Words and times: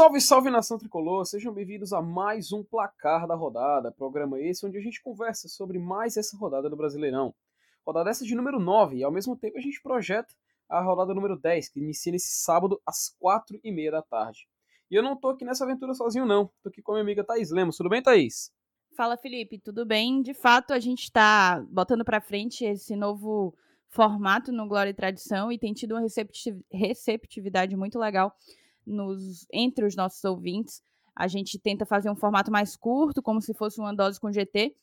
Salve, 0.00 0.18
salve 0.22 0.48
nação 0.48 0.78
tricolor! 0.78 1.26
Sejam 1.26 1.52
bem-vindos 1.52 1.92
a 1.92 2.00
mais 2.00 2.52
um 2.52 2.64
Placar 2.64 3.26
da 3.26 3.34
Rodada, 3.34 3.92
programa 3.92 4.40
esse 4.40 4.64
onde 4.64 4.78
a 4.78 4.80
gente 4.80 5.02
conversa 5.02 5.46
sobre 5.46 5.78
mais 5.78 6.16
essa 6.16 6.38
rodada 6.38 6.70
do 6.70 6.76
Brasileirão. 6.76 7.34
Rodada 7.86 8.08
essa 8.08 8.24
de 8.24 8.34
número 8.34 8.58
9 8.58 8.96
e 8.96 9.04
ao 9.04 9.12
mesmo 9.12 9.36
tempo 9.36 9.58
a 9.58 9.60
gente 9.60 9.78
projeta 9.82 10.34
a 10.70 10.80
rodada 10.80 11.12
número 11.12 11.38
10, 11.38 11.68
que 11.68 11.80
inicia 11.80 12.12
nesse 12.12 12.42
sábado 12.42 12.80
às 12.86 13.14
4 13.18 13.60
e 13.62 13.70
meia 13.70 13.90
da 13.90 14.00
tarde. 14.00 14.48
E 14.90 14.94
eu 14.94 15.02
não 15.02 15.14
tô 15.14 15.28
aqui 15.28 15.44
nessa 15.44 15.64
aventura 15.64 15.92
sozinho 15.92 16.24
não, 16.24 16.50
tô 16.62 16.70
aqui 16.70 16.80
com 16.80 16.92
a 16.92 16.94
minha 16.94 17.02
amiga 17.02 17.22
Thaís 17.22 17.50
Lemos. 17.50 17.76
Tudo 17.76 17.90
bem, 17.90 18.02
Thaís? 18.02 18.50
Fala, 18.96 19.18
Felipe, 19.18 19.58
tudo 19.58 19.84
bem? 19.84 20.22
De 20.22 20.32
fato, 20.32 20.72
a 20.72 20.78
gente 20.78 21.02
está 21.02 21.62
botando 21.68 22.06
para 22.06 22.22
frente 22.22 22.64
esse 22.64 22.96
novo 22.96 23.54
formato 23.90 24.50
no 24.50 24.66
Glória 24.66 24.88
e 24.88 24.94
Tradição 24.94 25.52
e 25.52 25.58
tem 25.58 25.74
tido 25.74 25.94
uma 25.94 26.06
receptividade 26.72 27.76
muito 27.76 27.98
legal 27.98 28.34
nos, 28.86 29.46
entre 29.52 29.84
os 29.84 29.96
nossos 29.96 30.22
ouvintes. 30.24 30.82
A 31.14 31.26
gente 31.26 31.58
tenta 31.58 31.84
fazer 31.84 32.10
um 32.10 32.16
formato 32.16 32.50
mais 32.50 32.76
curto, 32.76 33.22
como 33.22 33.40
se 33.40 33.54
fosse 33.54 33.80
uma 33.80 33.94
dose 33.94 34.18
com 34.18 34.32
GT, 34.32 34.74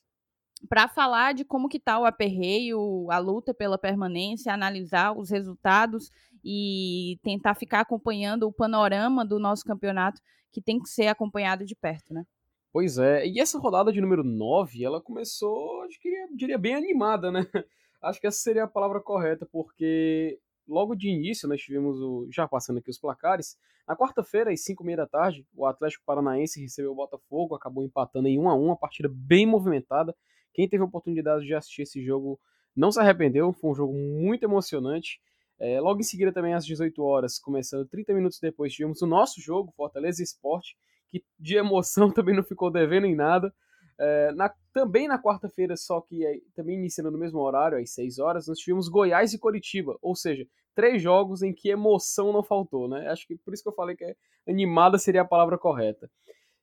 para 0.70 0.88
falar 0.88 1.34
de 1.34 1.46
como 1.46 1.70
que 1.70 1.78
está 1.78 2.00
o 2.00 2.06
aperreio, 2.06 3.08
a 3.12 3.18
luta 3.20 3.54
pela 3.54 3.78
permanência, 3.78 4.54
analisar 4.54 5.18
os 5.18 5.30
resultados 5.30 6.12
e 6.44 7.20
tentar 7.24 7.56
ficar 7.56 7.82
acompanhando 7.82 8.48
o 8.48 8.54
panorama 8.54 9.26
do 9.26 9.40
nosso 9.40 9.64
campeonato, 9.64 10.22
que 10.52 10.62
tem 10.62 10.80
que 10.80 10.90
ser 10.90 11.08
acompanhado 11.08 11.66
de 11.66 11.76
perto, 11.76 12.14
né? 12.14 12.24
Pois 12.72 12.98
é, 12.98 13.26
e 13.28 13.40
essa 13.40 13.60
rodada 13.60 13.92
de 13.92 14.02
número 14.02 14.24
9, 14.24 14.84
ela 14.84 15.02
começou, 15.02 15.84
eu 15.84 15.90
diria, 15.90 16.28
diria 16.36 16.58
bem 16.58 16.76
animada, 16.76 17.32
né? 17.32 17.42
Acho 18.02 18.20
que 18.22 18.28
essa 18.28 18.40
seria 18.40 18.64
a 18.64 18.68
palavra 18.68 19.02
correta, 19.02 19.48
porque 19.52 20.40
logo 20.68 20.96
de 20.96 21.10
início 21.10 21.48
nós 21.48 21.62
tivemos 21.62 22.00
o. 22.02 22.28
Já 22.32 22.48
passando 22.48 22.78
aqui 22.78 22.90
os 22.90 23.00
placares. 23.00 23.58
Na 23.88 23.96
quarta-feira, 23.96 24.52
às 24.52 24.64
5 24.64 24.84
h 24.84 24.96
da 24.98 25.08
tarde, 25.08 25.46
o 25.56 25.66
Atlético 25.66 26.04
Paranaense 26.06 26.62
recebeu 26.62 26.92
o 26.92 26.96
Botafogo, 26.96 27.56
acabou 27.56 27.84
empatando 27.84 28.28
em 28.28 28.38
1 28.38 28.50
a 28.50 28.56
1 28.56 28.64
uma 28.64 28.78
partida 28.78 29.10
bem 29.12 29.46
movimentada. 29.46 30.16
Quem 30.54 30.68
teve 30.68 30.84
a 30.84 30.86
oportunidade 30.86 31.46
de 31.46 31.54
assistir 31.54 31.84
esse 31.84 32.04
jogo 32.04 32.40
não 32.76 32.92
se 32.92 33.00
arrependeu, 33.00 33.54
foi 33.54 33.72
um 33.72 33.76
jogo 33.76 33.94
muito 33.94 34.44
emocionante. 34.44 35.20
É, 35.60 35.80
logo 35.80 36.00
em 36.00 36.04
seguida, 36.04 36.32
também 36.32 36.54
às 36.54 36.66
18 36.66 37.02
horas, 37.02 37.40
começando 37.40 37.88
30 37.88 38.14
minutos 38.14 38.40
depois, 38.40 38.74
tivemos 38.74 39.02
o 39.02 39.08
nosso 39.08 39.42
jogo, 39.42 39.74
Fortaleza 39.76 40.22
Esporte, 40.22 40.78
que 41.10 41.24
de 41.40 41.56
emoção 41.56 42.12
também 42.14 42.36
não 42.36 42.44
ficou 42.44 42.70
devendo 42.70 43.08
em 43.08 43.16
nada. 43.16 43.54
É, 44.00 44.32
na, 44.34 44.54
também 44.72 45.08
na 45.08 45.22
quarta-feira, 45.22 45.76
só 45.76 46.02
que 46.02 46.26
é, 46.26 46.40
também 46.56 46.78
iniciando 46.78 47.12
no 47.12 47.18
mesmo 47.18 47.40
horário, 47.40 47.78
às 47.78 47.92
6 47.92 48.20
horas, 48.20 48.48
nós 48.48 48.60
tivemos 48.60 48.88
Goiás 48.88 49.34
e 49.34 49.40
Coritiba, 49.40 49.98
ou 50.02 50.16
seja, 50.16 50.48
três 50.76 51.02
jogos 51.02 51.42
em 51.42 51.52
que 51.54 51.70
emoção 51.70 52.32
não 52.32 52.44
faltou, 52.44 52.88
né? 52.88 53.08
Acho 53.10 53.26
que 53.26 53.36
por 53.38 53.54
isso 53.54 53.64
que 53.64 53.70
eu 53.70 53.74
falei 53.74 53.96
que 53.96 54.06
é, 54.06 54.16
animada 54.48 55.00
seria 55.00 55.22
a 55.22 55.26
palavra 55.26 55.58
correta. 55.58 56.10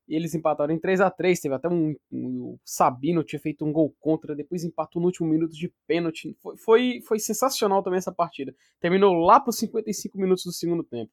E 0.07 0.15
eles 0.15 0.35
empataram 0.35 0.73
em 0.73 0.79
3 0.79 1.01
a 1.01 1.11
3 1.11 1.41
teve 1.41 1.55
até 1.55 1.69
um, 1.69 1.97
um, 2.13 2.53
O 2.53 2.61
Sabino 2.65 3.25
tinha 3.25 3.41
feito 3.41 3.65
um 3.65 3.73
gol 3.73 3.95
contra, 3.99 4.37
depois 4.37 4.63
empatou 4.63 5.01
no 5.01 5.07
último 5.07 5.29
minuto 5.29 5.55
de 5.55 5.73
pênalti. 5.87 6.37
Foi, 6.41 6.57
foi, 6.57 7.01
foi 7.01 7.19
sensacional 7.19 7.83
também 7.83 7.99
essa 7.99 8.13
partida. 8.13 8.55
Terminou 8.81 9.15
lá 9.15 9.41
para 9.41 9.51
os 9.51 9.59
55 9.59 10.19
minutos 10.19 10.45
do 10.45 10.53
segundo 10.53 10.85
tempo. 10.85 11.11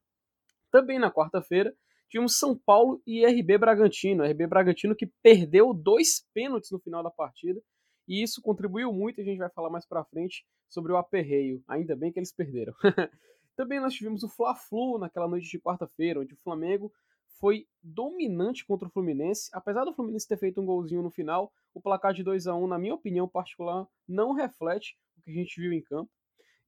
Também 0.69 0.99
na 0.99 1.11
quarta-feira, 1.11 1.73
Tivemos 2.11 2.37
São 2.37 2.57
Paulo 2.57 3.01
e 3.07 3.25
RB 3.25 3.57
Bragantino. 3.57 4.25
RB 4.25 4.45
Bragantino 4.45 4.93
que 4.93 5.09
perdeu 5.23 5.73
dois 5.73 6.27
pênaltis 6.33 6.69
no 6.69 6.79
final 6.79 7.01
da 7.01 7.09
partida. 7.09 7.61
E 8.05 8.21
isso 8.21 8.41
contribuiu 8.41 8.91
muito, 8.91 9.21
a 9.21 9.23
gente 9.23 9.37
vai 9.37 9.49
falar 9.49 9.69
mais 9.69 9.87
pra 9.87 10.03
frente 10.03 10.45
sobre 10.67 10.91
o 10.91 10.97
aperreio. 10.97 11.63
Ainda 11.69 11.95
bem 11.95 12.11
que 12.11 12.19
eles 12.19 12.33
perderam. 12.33 12.73
Também 13.55 13.79
nós 13.79 13.93
tivemos 13.93 14.23
o 14.23 14.29
Fla-Flu 14.29 14.99
naquela 14.99 15.25
noite 15.25 15.49
de 15.49 15.57
quarta-feira, 15.57 16.19
onde 16.19 16.33
o 16.33 16.37
Flamengo 16.43 16.91
foi 17.39 17.65
dominante 17.81 18.65
contra 18.65 18.89
o 18.89 18.91
Fluminense. 18.91 19.49
Apesar 19.53 19.85
do 19.85 19.93
Fluminense 19.93 20.27
ter 20.27 20.37
feito 20.37 20.59
um 20.59 20.65
golzinho 20.65 21.01
no 21.01 21.11
final, 21.11 21.49
o 21.73 21.79
placar 21.79 22.13
de 22.13 22.23
2 22.23 22.45
a 22.45 22.55
1 22.55 22.67
na 22.67 22.77
minha 22.77 22.93
opinião 22.93 23.25
particular, 23.25 23.87
não 24.05 24.33
reflete 24.33 24.97
o 25.17 25.21
que 25.21 25.31
a 25.31 25.33
gente 25.33 25.61
viu 25.61 25.71
em 25.71 25.81
campo. 25.81 26.11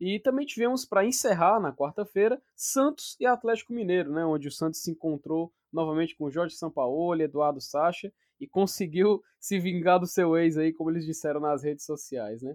E 0.06 0.20
também 0.20 0.46
tivemos 0.46 0.84
para 0.84 1.06
encerrar 1.06 1.62
na 1.62 1.72
quarta-feira 1.72 2.42
Santos 2.54 3.16
e 3.22 3.26
Atlético 3.26 3.72
Mineiro, 3.72 4.12
né, 4.12 4.26
onde 4.26 4.50
o 4.50 4.52
Santos 4.52 4.82
se 4.82 4.92
encontrou 4.92 5.50
novamente 5.72 6.14
com 6.18 6.30
Jorge 6.30 6.58
Sampaoli, 6.58 7.24
Eduardo 7.24 7.62
Sacha 7.62 8.12
e 8.38 8.46
conseguiu 8.46 9.24
se 9.40 9.58
vingar 9.60 10.02
do 10.02 10.06
seu 10.06 10.36
ex 10.36 10.58
aí, 10.58 10.74
como 10.74 10.92
eles 10.92 11.06
disseram 11.06 11.40
nas 11.40 11.64
redes 11.64 11.86
sociais, 11.86 12.42
né? 12.42 12.54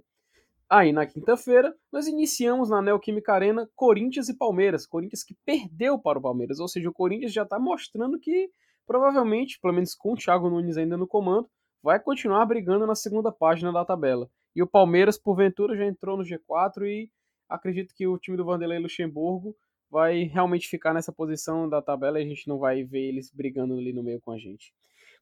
Aí 0.69 0.93
na 0.93 1.07
quinta-feira 1.07 1.75
nós 1.91 2.07
iniciamos 2.07 2.69
na 2.69 2.83
Neoquímica 2.83 3.33
Arena 3.33 3.67
Corinthians 3.75 4.29
e 4.29 4.37
Palmeiras, 4.37 4.87
Corinthians 4.87 5.25
que 5.25 5.35
perdeu 5.47 5.99
para 5.99 6.19
o 6.19 6.23
Palmeiras, 6.23 6.61
ou 6.61 6.69
seja, 6.69 6.91
o 6.91 6.93
Corinthians 6.93 7.33
já 7.33 7.45
está 7.45 7.59
mostrando 7.59 8.21
que 8.21 8.51
provavelmente, 8.87 9.59
pelo 9.59 9.73
menos 9.73 9.95
com 9.95 10.13
o 10.13 10.17
Thiago 10.17 10.51
Nunes 10.51 10.77
ainda 10.77 10.99
no 10.99 11.07
comando, 11.07 11.49
vai 11.83 11.99
continuar 11.99 12.45
brigando 12.45 12.87
na 12.87 12.95
segunda 12.95 13.33
página 13.33 13.73
da 13.73 13.87
tabela. 13.87 14.31
E 14.55 14.63
o 14.63 14.67
Palmeiras, 14.67 15.17
porventura, 15.17 15.75
já 15.75 15.87
entrou 15.87 16.19
no 16.19 16.25
G4 16.25 16.85
e 16.85 17.11
acredito 17.49 17.95
que 17.95 18.07
o 18.07 18.19
time 18.19 18.37
do 18.37 18.45
Vanderlei 18.45 18.79
Luxemburgo 18.79 19.57
vai 19.91 20.25
realmente 20.25 20.69
ficar 20.69 20.93
nessa 20.93 21.13
posição 21.13 21.69
da 21.69 21.81
tabela 21.81 22.21
e 22.21 22.25
a 22.25 22.27
gente 22.27 22.47
não 22.47 22.59
vai 22.59 22.85
ver 22.85 23.09
eles 23.09 23.31
brigando 23.31 23.75
ali 23.75 23.93
no 23.93 24.03
meio 24.03 24.21
com 24.21 24.33
a 24.33 24.39
gente. 24.39 24.73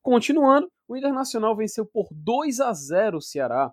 Continuando, 0.03 0.71
o 0.89 0.97
Internacional 0.97 1.57
venceu 1.57 1.87
por 1.87 2.09
2 2.11 2.61
a 2.61 2.73
0 2.73 3.19
o 3.19 3.23
Ceará. 3.23 3.73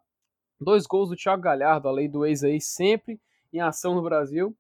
Dois 0.60 0.86
gols 0.86 1.10
do 1.10 1.16
Thiago 1.16 1.42
Galhardo, 1.42 1.88
a 1.88 1.92
lei 1.92 2.08
do 2.08 2.26
ex 2.26 2.44
aí, 2.44 2.62
sempre 2.62 3.20
em 3.52 3.60
ação 3.60 3.96
no 3.96 4.02
Brasil. 4.02 4.56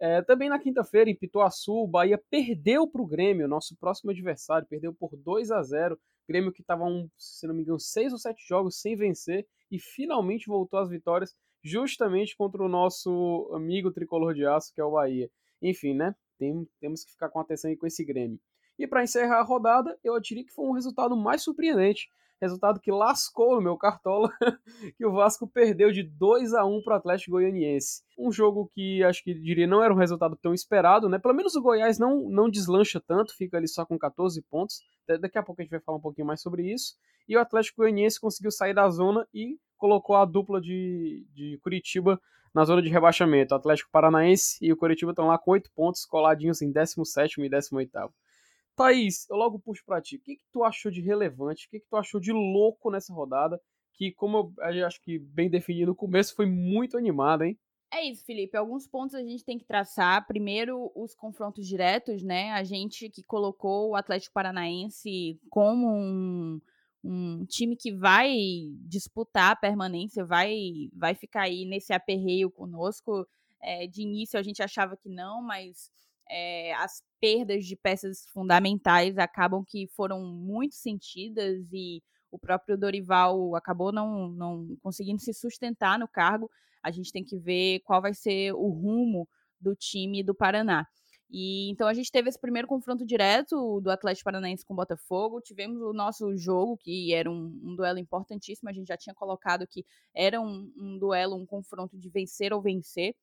É, 0.00 0.22
também 0.22 0.48
na 0.48 0.58
quinta-feira, 0.58 1.10
em 1.10 1.14
Pituaçu, 1.14 1.74
o 1.74 1.86
Bahia 1.86 2.20
perdeu 2.30 2.88
para 2.88 3.02
o 3.02 3.06
Grêmio, 3.06 3.46
nosso 3.46 3.76
próximo 3.76 4.10
adversário, 4.10 4.66
perdeu 4.66 4.92
por 4.92 5.16
2 5.16 5.50
a 5.50 5.62
0 5.62 5.98
Grêmio 6.28 6.52
que 6.52 6.60
estava, 6.60 6.84
um, 6.84 7.08
se 7.16 7.46
não 7.46 7.54
me 7.54 7.62
engano, 7.62 7.80
seis 7.80 8.12
ou 8.12 8.18
sete 8.18 8.46
jogos 8.46 8.80
sem 8.80 8.96
vencer 8.96 9.46
e 9.70 9.78
finalmente 9.78 10.46
voltou 10.46 10.78
às 10.78 10.88
vitórias 10.88 11.34
justamente 11.62 12.36
contra 12.36 12.62
o 12.62 12.68
nosso 12.68 13.50
amigo 13.54 13.92
tricolor 13.92 14.34
de 14.34 14.44
aço, 14.44 14.72
que 14.74 14.80
é 14.80 14.84
o 14.84 14.92
Bahia. 14.92 15.30
Enfim, 15.60 15.94
né? 15.94 16.14
Tem, 16.38 16.66
temos 16.80 17.04
que 17.04 17.12
ficar 17.12 17.28
com 17.28 17.38
atenção 17.38 17.70
aí 17.70 17.76
com 17.76 17.86
esse 17.86 18.04
Grêmio. 18.04 18.40
E 18.78 18.86
para 18.86 19.04
encerrar 19.04 19.38
a 19.38 19.44
rodada, 19.44 19.96
eu 20.02 20.18
diria 20.20 20.44
que 20.44 20.52
foi 20.52 20.66
um 20.66 20.72
resultado 20.72 21.16
mais 21.16 21.42
surpreendente. 21.42 22.08
Resultado 22.42 22.80
que 22.80 22.90
lascou 22.90 23.54
no 23.54 23.62
meu 23.62 23.76
cartola, 23.76 24.28
que 24.98 25.06
o 25.06 25.12
Vasco 25.12 25.46
perdeu 25.46 25.92
de 25.92 26.02
2 26.02 26.54
a 26.54 26.64
1 26.64 26.82
para 26.82 26.94
o 26.94 26.96
Atlético 26.96 27.30
Goianiense. 27.30 28.02
Um 28.18 28.32
jogo 28.32 28.68
que 28.74 29.00
acho 29.04 29.22
que 29.22 29.32
diria 29.32 29.64
não 29.64 29.80
era 29.80 29.94
um 29.94 29.96
resultado 29.96 30.34
tão 30.34 30.52
esperado, 30.52 31.08
né? 31.08 31.20
Pelo 31.20 31.34
menos 31.34 31.54
o 31.54 31.62
Goiás 31.62 32.00
não, 32.00 32.28
não 32.28 32.50
deslancha 32.50 33.00
tanto, 33.00 33.32
fica 33.36 33.58
ali 33.58 33.68
só 33.68 33.86
com 33.86 33.96
14 33.96 34.42
pontos. 34.42 34.82
Daqui 35.20 35.38
a 35.38 35.42
pouco 35.44 35.60
a 35.60 35.64
gente 35.64 35.70
vai 35.70 35.78
falar 35.78 35.98
um 35.98 36.00
pouquinho 36.02 36.26
mais 36.26 36.42
sobre 36.42 36.68
isso. 36.68 36.96
E 37.28 37.36
o 37.36 37.40
Atlético 37.40 37.82
Goianiense 37.82 38.20
conseguiu 38.20 38.50
sair 38.50 38.74
da 38.74 38.90
zona 38.90 39.24
e 39.32 39.56
colocou 39.76 40.16
a 40.16 40.24
dupla 40.24 40.60
de, 40.60 41.24
de 41.32 41.60
Curitiba 41.62 42.20
na 42.52 42.64
zona 42.64 42.82
de 42.82 42.88
rebaixamento. 42.88 43.54
O 43.54 43.56
Atlético 43.56 43.88
Paranaense 43.92 44.58
e 44.60 44.72
o 44.72 44.76
Curitiba 44.76 45.12
estão 45.12 45.28
lá 45.28 45.38
com 45.38 45.52
8 45.52 45.70
pontos, 45.76 46.04
coladinhos 46.04 46.60
em 46.60 46.72
17 46.72 47.40
e 47.40 47.48
18. 47.48 48.12
Thaís, 48.82 49.28
eu 49.30 49.36
logo 49.36 49.60
puxo 49.60 49.82
para 49.86 50.00
ti. 50.00 50.16
O 50.16 50.20
que, 50.20 50.36
que 50.36 50.44
tu 50.52 50.64
achou 50.64 50.90
de 50.90 51.00
relevante? 51.00 51.66
O 51.66 51.70
que, 51.70 51.80
que 51.80 51.86
tu 51.88 51.96
achou 51.96 52.20
de 52.20 52.32
louco 52.32 52.90
nessa 52.90 53.12
rodada? 53.12 53.60
Que, 53.94 54.12
como 54.12 54.52
eu 54.58 54.86
acho 54.86 55.00
que 55.00 55.18
bem 55.18 55.48
definido 55.48 55.92
no 55.92 55.96
começo, 55.96 56.34
foi 56.34 56.46
muito 56.46 56.96
animada, 56.96 57.46
hein? 57.46 57.56
É 57.92 58.02
isso, 58.04 58.24
Felipe. 58.24 58.56
Alguns 58.56 58.88
pontos 58.88 59.14
a 59.14 59.22
gente 59.22 59.44
tem 59.44 59.58
que 59.58 59.66
traçar. 59.66 60.26
Primeiro, 60.26 60.90
os 60.96 61.14
confrontos 61.14 61.66
diretos, 61.68 62.22
né? 62.22 62.50
A 62.52 62.64
gente 62.64 63.08
que 63.10 63.22
colocou 63.22 63.90
o 63.90 63.94
Atlético 63.94 64.32
Paranaense 64.32 65.38
como 65.50 65.88
um, 65.88 66.60
um 67.04 67.44
time 67.44 67.76
que 67.76 67.92
vai 67.92 68.34
disputar 68.80 69.52
a 69.52 69.56
permanência, 69.56 70.24
vai, 70.24 70.88
vai 70.92 71.14
ficar 71.14 71.42
aí 71.42 71.66
nesse 71.66 71.92
aperreio 71.92 72.50
conosco. 72.50 73.28
É, 73.60 73.86
de 73.86 74.02
início 74.02 74.38
a 74.38 74.42
gente 74.42 74.62
achava 74.62 74.96
que 74.96 75.08
não, 75.08 75.42
mas 75.42 75.92
é, 76.28 76.74
as 76.74 77.02
perdas 77.20 77.64
de 77.64 77.76
peças 77.76 78.24
fundamentais 78.32 79.18
acabam 79.18 79.64
que 79.66 79.86
foram 79.88 80.24
muito 80.24 80.74
sentidas 80.74 81.72
e 81.72 82.02
o 82.30 82.38
próprio 82.38 82.78
Dorival 82.78 83.54
acabou 83.54 83.92
não, 83.92 84.28
não 84.28 84.76
conseguindo 84.82 85.20
se 85.20 85.34
sustentar 85.34 85.98
no 85.98 86.08
cargo. 86.08 86.50
A 86.82 86.90
gente 86.90 87.12
tem 87.12 87.22
que 87.22 87.38
ver 87.38 87.80
qual 87.80 88.00
vai 88.00 88.14
ser 88.14 88.52
o 88.54 88.68
rumo 88.68 89.28
do 89.60 89.76
time 89.76 90.22
do 90.22 90.34
Paraná. 90.34 90.86
E 91.30 91.70
então 91.70 91.88
a 91.88 91.94
gente 91.94 92.10
teve 92.10 92.28
esse 92.28 92.38
primeiro 92.38 92.68
confronto 92.68 93.06
direto 93.06 93.80
do 93.80 93.90
Atlético 93.90 94.24
Paranaense 94.24 94.66
com 94.66 94.74
o 94.74 94.76
Botafogo. 94.76 95.40
Tivemos 95.40 95.80
o 95.80 95.92
nosso 95.94 96.36
jogo, 96.36 96.76
que 96.76 97.14
era 97.14 97.30
um, 97.30 97.58
um 97.64 97.74
duelo 97.74 97.98
importantíssimo. 97.98 98.68
A 98.68 98.72
gente 98.72 98.88
já 98.88 98.98
tinha 98.98 99.14
colocado 99.14 99.66
que 99.66 99.84
era 100.14 100.38
um, 100.38 100.70
um 100.76 100.98
duelo, 100.98 101.36
um 101.36 101.46
confronto 101.46 101.96
de 101.98 102.10
vencer 102.10 102.52
ou 102.52 102.60
vencer. 102.60 103.14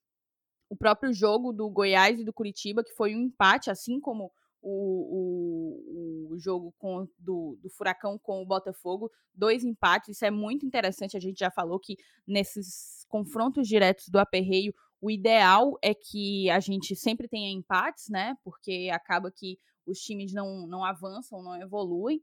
O 0.69 0.75
próprio 0.75 1.11
jogo 1.11 1.51
do 1.51 1.69
Goiás 1.69 2.19
e 2.19 2.23
do 2.23 2.33
Curitiba, 2.33 2.83
que 2.83 2.93
foi 2.93 3.15
um 3.15 3.21
empate, 3.21 3.71
assim 3.71 3.99
como 3.99 4.31
o, 4.61 6.29
o, 6.29 6.33
o 6.33 6.37
jogo 6.37 6.73
com, 6.77 7.07
do, 7.17 7.57
do 7.61 7.69
Furacão 7.69 8.19
com 8.19 8.41
o 8.41 8.45
Botafogo, 8.45 9.09
dois 9.33 9.63
empates, 9.63 10.09
isso 10.09 10.25
é 10.25 10.31
muito 10.31 10.65
interessante. 10.65 11.17
A 11.17 11.19
gente 11.19 11.39
já 11.39 11.49
falou 11.49 11.79
que 11.79 11.97
nesses 12.27 13.05
confrontos 13.07 13.67
diretos 13.67 14.09
do 14.09 14.19
aperreio, 14.19 14.73
o 15.01 15.09
ideal 15.09 15.77
é 15.81 15.93
que 15.93 16.49
a 16.49 16.59
gente 16.59 16.95
sempre 16.95 17.27
tenha 17.27 17.49
empates, 17.49 18.09
né? 18.09 18.35
Porque 18.43 18.89
acaba 18.91 19.31
que 19.31 19.57
os 19.85 19.99
times 19.99 20.33
não, 20.33 20.67
não 20.67 20.83
avançam, 20.83 21.41
não 21.41 21.55
evoluem. 21.59 22.21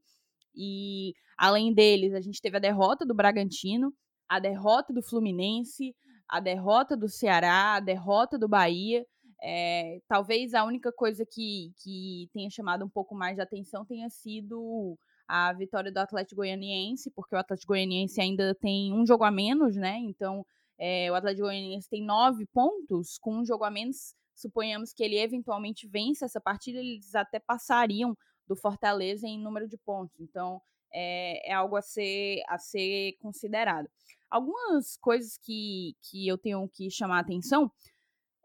E 0.54 1.14
além 1.36 1.72
deles, 1.72 2.14
a 2.14 2.20
gente 2.20 2.40
teve 2.40 2.56
a 2.56 2.60
derrota 2.60 3.04
do 3.04 3.14
Bragantino, 3.14 3.92
a 4.28 4.38
derrota 4.38 4.92
do 4.92 5.02
Fluminense, 5.02 5.94
a 6.28 6.40
derrota 6.40 6.96
do 6.96 7.08
Ceará, 7.08 7.74
a 7.76 7.80
derrota 7.80 8.38
do 8.38 8.48
Bahia. 8.48 9.04
É, 9.42 10.00
talvez 10.08 10.54
a 10.54 10.64
única 10.64 10.90
coisa 10.92 11.24
que, 11.26 11.72
que 11.82 12.28
tenha 12.32 12.50
chamado 12.50 12.84
um 12.84 12.88
pouco 12.88 13.14
mais 13.14 13.36
de 13.36 13.42
atenção 13.42 13.84
tenha 13.84 14.08
sido 14.08 14.98
a 15.28 15.52
vitória 15.52 15.92
do 15.92 15.98
Atlético 15.98 16.36
Goianiense, 16.36 17.10
porque 17.10 17.34
o 17.34 17.38
Atlético 17.38 17.72
Goianiense 17.72 18.20
ainda 18.20 18.54
tem 18.54 18.92
um 18.92 19.04
jogo 19.04 19.24
a 19.24 19.30
menos, 19.30 19.76
né? 19.76 19.98
Então, 19.98 20.44
é, 20.78 21.10
o 21.10 21.14
Atlético 21.14 21.46
Goianiense 21.46 21.88
tem 21.88 22.04
nove 22.04 22.46
pontos, 22.46 23.18
com 23.18 23.36
um 23.38 23.44
jogo 23.44 23.64
a 23.64 23.70
menos. 23.70 24.14
Suponhamos 24.34 24.92
que 24.92 25.02
ele 25.02 25.18
eventualmente 25.18 25.88
vence 25.88 26.24
essa 26.24 26.40
partida, 26.40 26.78
eles 26.78 27.14
até 27.14 27.40
passariam 27.40 28.16
do 28.46 28.54
Fortaleza 28.54 29.26
em 29.26 29.42
número 29.42 29.66
de 29.66 29.78
pontos. 29.78 30.20
Então, 30.20 30.60
é, 30.92 31.50
é 31.50 31.52
algo 31.52 31.76
a 31.76 31.82
ser, 31.82 32.42
a 32.48 32.58
ser 32.58 33.12
considerado. 33.20 33.88
Algumas 34.30 34.96
coisas 34.96 35.38
que, 35.38 35.94
que 36.02 36.26
eu 36.26 36.36
tenho 36.36 36.68
que 36.68 36.90
chamar 36.90 37.18
a 37.18 37.20
atenção. 37.20 37.70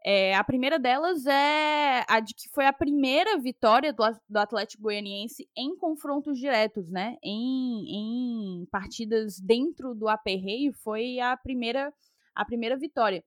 É, 0.04 0.34
a 0.34 0.42
primeira 0.42 0.80
delas 0.80 1.26
é 1.26 2.04
a 2.08 2.18
de 2.18 2.34
que 2.34 2.48
foi 2.50 2.66
a 2.66 2.72
primeira 2.72 3.38
vitória 3.38 3.92
do, 3.92 4.02
do 4.28 4.36
Atlético 4.36 4.82
Goianiense 4.82 5.48
em 5.56 5.76
confrontos 5.76 6.38
diretos, 6.38 6.90
né? 6.90 7.16
Em, 7.22 8.62
em 8.62 8.66
partidas 8.66 9.38
dentro 9.38 9.94
do 9.94 10.08
aperreio, 10.08 10.72
foi 10.82 11.20
a 11.20 11.36
primeira, 11.36 11.92
a 12.34 12.44
primeira 12.44 12.76
vitória. 12.76 13.24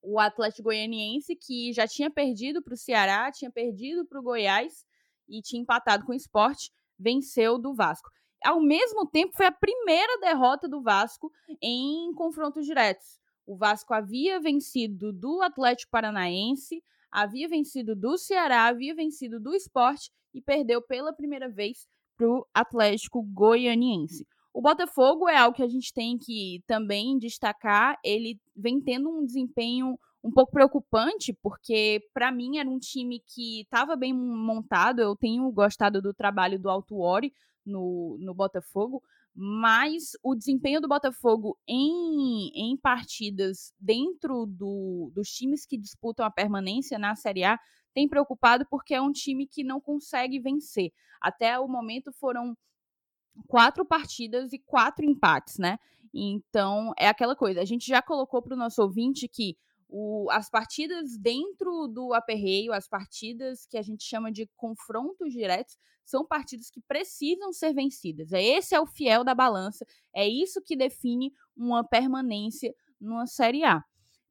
O 0.00 0.20
Atlético 0.20 0.64
Goianiense, 0.64 1.34
que 1.34 1.72
já 1.72 1.86
tinha 1.86 2.10
perdido 2.10 2.62
para 2.62 2.74
o 2.74 2.76
Ceará, 2.76 3.30
tinha 3.32 3.50
perdido 3.50 4.06
para 4.06 4.20
o 4.20 4.22
Goiás 4.22 4.84
e 5.28 5.42
tinha 5.42 5.60
empatado 5.60 6.04
com 6.06 6.12
o 6.12 6.16
esporte, 6.16 6.70
venceu 6.96 7.58
do 7.58 7.74
Vasco 7.74 8.08
ao 8.44 8.60
mesmo 8.60 9.06
tempo 9.06 9.36
foi 9.36 9.46
a 9.46 9.52
primeira 9.52 10.18
derrota 10.20 10.68
do 10.68 10.82
Vasco 10.82 11.32
em 11.60 12.12
confrontos 12.14 12.64
diretos. 12.66 13.18
O 13.46 13.56
Vasco 13.56 13.94
havia 13.94 14.38
vencido 14.40 15.12
do 15.12 15.40
Atlético 15.42 15.90
Paranaense, 15.90 16.82
havia 17.10 17.48
vencido 17.48 17.96
do 17.96 18.18
Ceará, 18.18 18.66
havia 18.66 18.94
vencido 18.94 19.40
do 19.40 19.54
Esporte 19.54 20.10
e 20.34 20.42
perdeu 20.42 20.82
pela 20.82 21.12
primeira 21.12 21.48
vez 21.48 21.86
para 22.16 22.28
o 22.28 22.46
Atlético 22.52 23.22
Goianiense. 23.22 24.26
O 24.52 24.60
Botafogo 24.60 25.28
é 25.28 25.36
algo 25.36 25.56
que 25.56 25.62
a 25.62 25.68
gente 25.68 25.92
tem 25.92 26.18
que 26.18 26.62
também 26.66 27.18
destacar. 27.18 27.96
Ele 28.04 28.40
vem 28.56 28.80
tendo 28.80 29.08
um 29.08 29.24
desempenho 29.24 29.98
um 30.22 30.30
pouco 30.32 30.50
preocupante, 30.50 31.32
porque 31.40 32.02
para 32.12 32.32
mim 32.32 32.58
era 32.58 32.68
um 32.68 32.78
time 32.78 33.22
que 33.24 33.62
estava 33.62 33.94
bem 33.94 34.12
montado. 34.12 35.00
Eu 35.00 35.14
tenho 35.14 35.50
gostado 35.52 36.02
do 36.02 36.12
trabalho 36.12 36.58
do 36.58 36.68
Altuori, 36.68 37.32
no, 37.68 38.16
no 38.20 38.34
Botafogo, 38.34 39.02
mas 39.34 40.12
o 40.22 40.34
desempenho 40.34 40.80
do 40.80 40.88
Botafogo 40.88 41.56
em, 41.66 42.50
em 42.54 42.76
partidas 42.76 43.72
dentro 43.78 44.46
do, 44.46 45.12
dos 45.14 45.28
times 45.28 45.64
que 45.64 45.78
disputam 45.78 46.26
a 46.26 46.30
permanência 46.30 46.98
na 46.98 47.14
Série 47.14 47.44
A 47.44 47.58
tem 47.94 48.08
preocupado 48.08 48.66
porque 48.68 48.94
é 48.94 49.00
um 49.00 49.12
time 49.12 49.46
que 49.46 49.62
não 49.62 49.80
consegue 49.80 50.40
vencer. 50.40 50.90
Até 51.20 51.58
o 51.58 51.68
momento 51.68 52.12
foram 52.12 52.56
quatro 53.46 53.84
partidas 53.84 54.52
e 54.52 54.58
quatro 54.58 55.04
empates, 55.04 55.58
né? 55.58 55.78
Então 56.12 56.92
é 56.98 57.08
aquela 57.08 57.36
coisa. 57.36 57.60
A 57.60 57.64
gente 57.64 57.86
já 57.86 58.02
colocou 58.02 58.42
para 58.42 58.54
o 58.54 58.58
nosso 58.58 58.82
ouvinte 58.82 59.28
que 59.28 59.56
o, 59.88 60.28
as 60.30 60.50
partidas 60.50 61.16
dentro 61.16 61.88
do 61.88 62.12
aperreio, 62.12 62.72
as 62.72 62.86
partidas 62.86 63.66
que 63.66 63.78
a 63.78 63.82
gente 63.82 64.04
chama 64.04 64.30
de 64.30 64.46
confrontos 64.56 65.32
diretos, 65.32 65.76
são 66.04 66.26
partidas 66.26 66.70
que 66.70 66.80
precisam 66.80 67.52
ser 67.52 67.72
vencidas. 67.74 68.32
É 68.32 68.42
esse 68.42 68.74
é 68.74 68.80
o 68.80 68.86
fiel 68.86 69.24
da 69.24 69.34
balança, 69.34 69.86
é 70.14 70.26
isso 70.26 70.62
que 70.62 70.76
define 70.76 71.32
uma 71.56 71.84
permanência 71.84 72.74
numa 73.00 73.26
Série 73.26 73.64
A. 73.64 73.82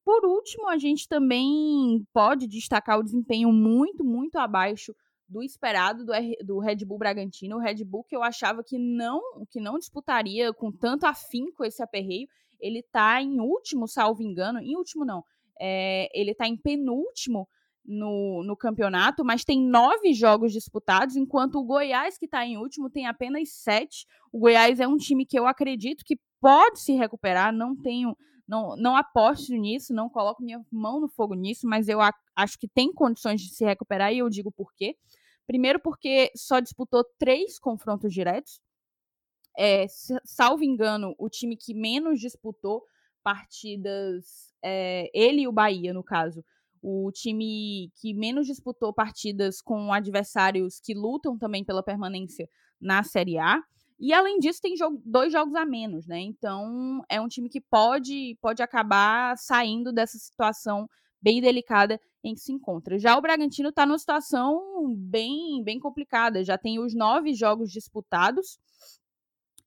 Por 0.03 0.25
último, 0.25 0.69
a 0.69 0.77
gente 0.77 1.07
também 1.07 2.07
pode 2.13 2.47
destacar 2.47 2.97
o 2.97 3.03
desempenho 3.03 3.51
muito, 3.51 4.03
muito 4.03 4.37
abaixo 4.37 4.95
do 5.27 5.43
esperado 5.43 6.05
do, 6.05 6.13
do 6.45 6.59
Red 6.59 6.77
Bull 6.85 6.97
Bragantino, 6.97 7.57
o 7.57 7.59
Red 7.59 7.83
Bull 7.83 8.05
que 8.05 8.15
eu 8.15 8.23
achava 8.23 8.63
que 8.63 8.79
não, 8.79 9.21
que 9.49 9.59
não 9.59 9.77
disputaria 9.77 10.53
com 10.53 10.71
tanto 10.71 11.05
afinco 11.05 11.65
esse 11.65 11.83
aperreio, 11.83 12.27
ele 12.59 12.79
está 12.79 13.21
em 13.21 13.39
último, 13.39 13.87
salvo 13.87 14.23
engano, 14.23 14.59
em 14.59 14.75
último 14.75 15.03
não, 15.03 15.23
é, 15.59 16.09
ele 16.13 16.31
está 16.31 16.47
em 16.47 16.57
penúltimo 16.57 17.47
no, 17.87 18.43
no 18.43 18.57
campeonato, 18.57 19.23
mas 19.23 19.45
tem 19.45 19.61
nove 19.61 20.13
jogos 20.13 20.51
disputados, 20.51 21.15
enquanto 21.15 21.55
o 21.55 21.63
Goiás, 21.63 22.17
que 22.17 22.25
está 22.25 22.45
em 22.45 22.57
último, 22.57 22.89
tem 22.89 23.07
apenas 23.07 23.49
sete. 23.49 24.05
O 24.31 24.39
Goiás 24.39 24.79
é 24.79 24.87
um 24.87 24.97
time 24.97 25.25
que 25.25 25.39
eu 25.39 25.47
acredito 25.47 26.03
que 26.03 26.19
pode 26.41 26.81
se 26.81 26.93
recuperar, 26.93 27.53
não 27.53 27.75
tenho. 27.75 28.15
Não, 28.47 28.77
não 28.77 28.95
aposto 28.95 29.51
nisso, 29.53 29.93
não 29.93 30.09
coloco 30.09 30.41
minha 30.41 30.65
mão 30.71 31.01
no 31.01 31.09
fogo 31.09 31.33
nisso, 31.33 31.67
mas 31.67 31.89
eu 31.89 31.99
acho 32.01 32.57
que 32.57 32.65
tem 32.65 32.93
condições 32.93 33.41
de 33.41 33.49
se 33.49 33.65
recuperar 33.65 34.13
e 34.13 34.19
eu 34.19 34.29
digo 34.29 34.49
por 34.53 34.73
quê. 34.73 34.95
Primeiro, 35.45 35.81
porque 35.81 36.31
só 36.33 36.61
disputou 36.61 37.03
três 37.19 37.59
confrontos 37.59 38.13
diretos. 38.13 38.61
É, 39.57 39.85
salvo 40.23 40.63
engano, 40.63 41.13
o 41.17 41.27
time 41.29 41.57
que 41.57 41.73
menos 41.73 42.21
disputou 42.21 42.83
partidas, 43.27 44.53
é, 44.63 45.11
ele 45.13 45.41
e 45.41 45.47
o 45.49 45.51
Bahia, 45.51 45.93
no 45.93 46.01
caso, 46.01 46.45
o 46.81 47.11
time 47.11 47.91
que 47.99 48.13
menos 48.13 48.47
disputou 48.47 48.93
partidas 48.93 49.61
com 49.61 49.91
adversários 49.91 50.79
que 50.79 50.93
lutam 50.93 51.37
também 51.37 51.61
pela 51.61 51.83
permanência 51.83 52.47
na 52.79 53.03
Série 53.03 53.37
A. 53.37 53.61
E 53.99 54.13
além 54.13 54.39
disso, 54.39 54.61
tem 54.61 54.77
jogo, 54.77 55.01
dois 55.03 55.33
jogos 55.33 55.55
a 55.55 55.65
menos, 55.65 56.07
né? 56.07 56.21
Então 56.21 57.03
é 57.09 57.19
um 57.19 57.27
time 57.27 57.49
que 57.49 57.59
pode, 57.59 58.37
pode 58.41 58.63
acabar 58.63 59.37
saindo 59.37 59.91
dessa 59.91 60.17
situação 60.17 60.87
bem 61.21 61.41
delicada 61.41 61.99
em 62.23 62.33
que 62.33 62.39
se 62.39 62.53
encontra. 62.53 62.97
Já 62.97 63.17
o 63.17 63.21
Bragantino 63.21 63.69
está 63.69 63.85
numa 63.85 63.99
situação 63.99 64.95
bem, 64.95 65.61
bem 65.65 65.81
complicada. 65.81 66.45
Já 66.45 66.57
tem 66.57 66.79
os 66.79 66.95
nove 66.95 67.33
jogos 67.33 67.73
disputados 67.73 68.57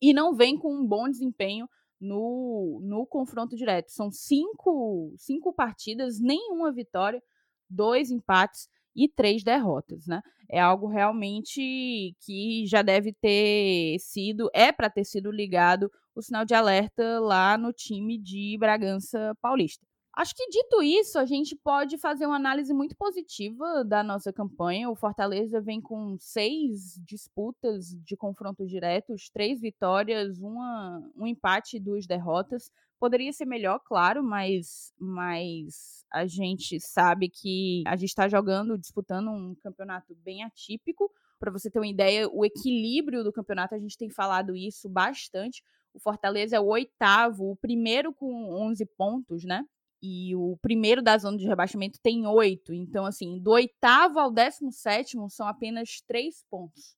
e 0.00 0.14
não 0.14 0.34
vem 0.34 0.56
com 0.56 0.74
um 0.74 0.86
bom 0.86 1.10
desempenho 1.10 1.68
no, 2.00 2.80
no 2.82 3.06
confronto 3.06 3.56
direto. 3.56 3.90
São 3.90 4.10
cinco, 4.10 5.12
cinco 5.18 5.52
partidas, 5.52 6.20
nenhuma 6.20 6.72
vitória, 6.72 7.22
dois 7.68 8.10
empates 8.10 8.68
e 8.94 9.08
três 9.08 9.44
derrotas, 9.44 10.06
né? 10.06 10.20
É 10.48 10.60
algo 10.60 10.88
realmente 10.88 12.16
que 12.20 12.66
já 12.66 12.82
deve 12.82 13.12
ter 13.12 13.98
sido, 14.00 14.50
é 14.52 14.72
para 14.72 14.90
ter 14.90 15.04
sido 15.04 15.30
ligado 15.30 15.90
o 16.14 16.22
sinal 16.22 16.44
de 16.44 16.54
alerta 16.54 17.20
lá 17.20 17.56
no 17.56 17.72
time 17.72 18.18
de 18.18 18.56
Bragança 18.58 19.36
Paulista. 19.40 19.86
Acho 20.20 20.34
que 20.34 20.50
dito 20.50 20.82
isso, 20.82 21.18
a 21.18 21.24
gente 21.24 21.56
pode 21.56 21.96
fazer 21.96 22.26
uma 22.26 22.36
análise 22.36 22.74
muito 22.74 22.94
positiva 22.94 23.82
da 23.82 24.02
nossa 24.02 24.30
campanha. 24.30 24.90
O 24.90 24.94
Fortaleza 24.94 25.62
vem 25.62 25.80
com 25.80 26.14
seis 26.18 27.00
disputas 27.06 27.96
de 28.04 28.18
confrontos 28.18 28.68
diretos, 28.68 29.30
três 29.30 29.62
vitórias, 29.62 30.38
uma, 30.38 31.02
um 31.16 31.26
empate 31.26 31.78
e 31.78 31.80
duas 31.80 32.06
derrotas. 32.06 32.70
Poderia 32.98 33.32
ser 33.32 33.46
melhor, 33.46 33.80
claro, 33.82 34.22
mas, 34.22 34.92
mas 35.00 36.04
a 36.12 36.26
gente 36.26 36.78
sabe 36.78 37.30
que 37.30 37.82
a 37.86 37.96
gente 37.96 38.10
está 38.10 38.28
jogando, 38.28 38.76
disputando 38.76 39.30
um 39.30 39.54
campeonato 39.62 40.14
bem 40.16 40.44
atípico. 40.44 41.10
Para 41.38 41.50
você 41.50 41.70
ter 41.70 41.78
uma 41.78 41.88
ideia, 41.88 42.28
o 42.28 42.44
equilíbrio 42.44 43.24
do 43.24 43.32
campeonato, 43.32 43.74
a 43.74 43.78
gente 43.78 43.96
tem 43.96 44.10
falado 44.10 44.54
isso 44.54 44.86
bastante. 44.86 45.64
O 45.94 45.98
Fortaleza 45.98 46.56
é 46.56 46.60
o 46.60 46.66
oitavo, 46.66 47.52
o 47.52 47.56
primeiro 47.56 48.12
com 48.12 48.52
11 48.68 48.84
pontos, 48.98 49.44
né? 49.44 49.64
E 50.02 50.34
o 50.34 50.56
primeiro 50.62 51.02
da 51.02 51.16
zona 51.18 51.36
de 51.36 51.46
rebaixamento 51.46 52.00
tem 52.00 52.26
oito. 52.26 52.72
Então, 52.72 53.04
assim, 53.04 53.38
do 53.38 53.50
oitavo 53.50 54.18
ao 54.18 54.30
décimo 54.30 54.72
sétimo 54.72 55.28
são 55.28 55.46
apenas 55.46 56.00
três 56.06 56.44
pontos. 56.50 56.96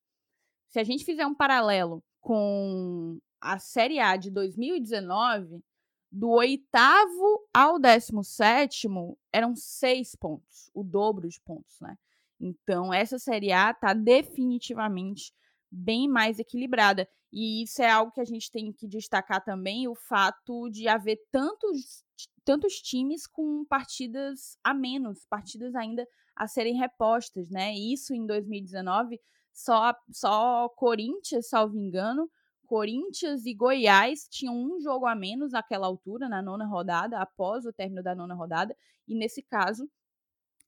Se 0.68 0.78
a 0.78 0.84
gente 0.84 1.04
fizer 1.04 1.26
um 1.26 1.34
paralelo 1.34 2.02
com 2.20 3.18
a 3.40 3.58
Série 3.58 3.98
A 3.98 4.16
de 4.16 4.30
2019, 4.30 5.62
do 6.10 6.30
oitavo 6.30 7.48
ao 7.52 7.78
décimo 7.78 8.22
sétimo 8.22 9.18
eram 9.32 9.56
seis 9.56 10.14
pontos, 10.14 10.70
o 10.72 10.84
dobro 10.84 11.28
de 11.28 11.40
pontos, 11.40 11.80
né? 11.80 11.96
Então, 12.38 12.92
essa 12.92 13.18
Série 13.18 13.52
A 13.52 13.70
está 13.70 13.94
definitivamente 13.94 15.32
bem 15.70 16.08
mais 16.08 16.38
equilibrada. 16.38 17.08
E 17.32 17.62
isso 17.62 17.80
é 17.80 17.90
algo 17.90 18.12
que 18.12 18.20
a 18.20 18.24
gente 18.24 18.50
tem 18.50 18.72
que 18.72 18.86
destacar 18.86 19.42
também, 19.42 19.88
o 19.88 19.94
fato 19.94 20.68
de 20.68 20.86
haver 20.86 21.18
tantos 21.30 22.04
tantos 22.44 22.74
times 22.74 23.26
com 23.26 23.64
partidas 23.64 24.56
a 24.64 24.74
menos, 24.74 25.24
partidas 25.26 25.74
ainda 25.74 26.06
a 26.34 26.46
serem 26.46 26.76
repostas, 26.76 27.50
né? 27.50 27.74
Isso 27.74 28.14
em 28.14 28.26
2019, 28.26 29.20
só, 29.52 29.94
só 30.10 30.68
Corinthians, 30.70 31.48
salvo 31.48 31.78
engano, 31.78 32.28
Corinthians 32.66 33.44
e 33.44 33.54
Goiás 33.54 34.26
tinham 34.30 34.56
um 34.56 34.80
jogo 34.80 35.06
a 35.06 35.14
menos 35.14 35.52
naquela 35.52 35.86
altura, 35.86 36.28
na 36.28 36.40
nona 36.40 36.66
rodada, 36.66 37.20
após 37.20 37.66
o 37.66 37.72
término 37.72 38.02
da 38.02 38.14
nona 38.14 38.34
rodada, 38.34 38.74
e 39.06 39.14
nesse 39.14 39.42
caso, 39.42 39.88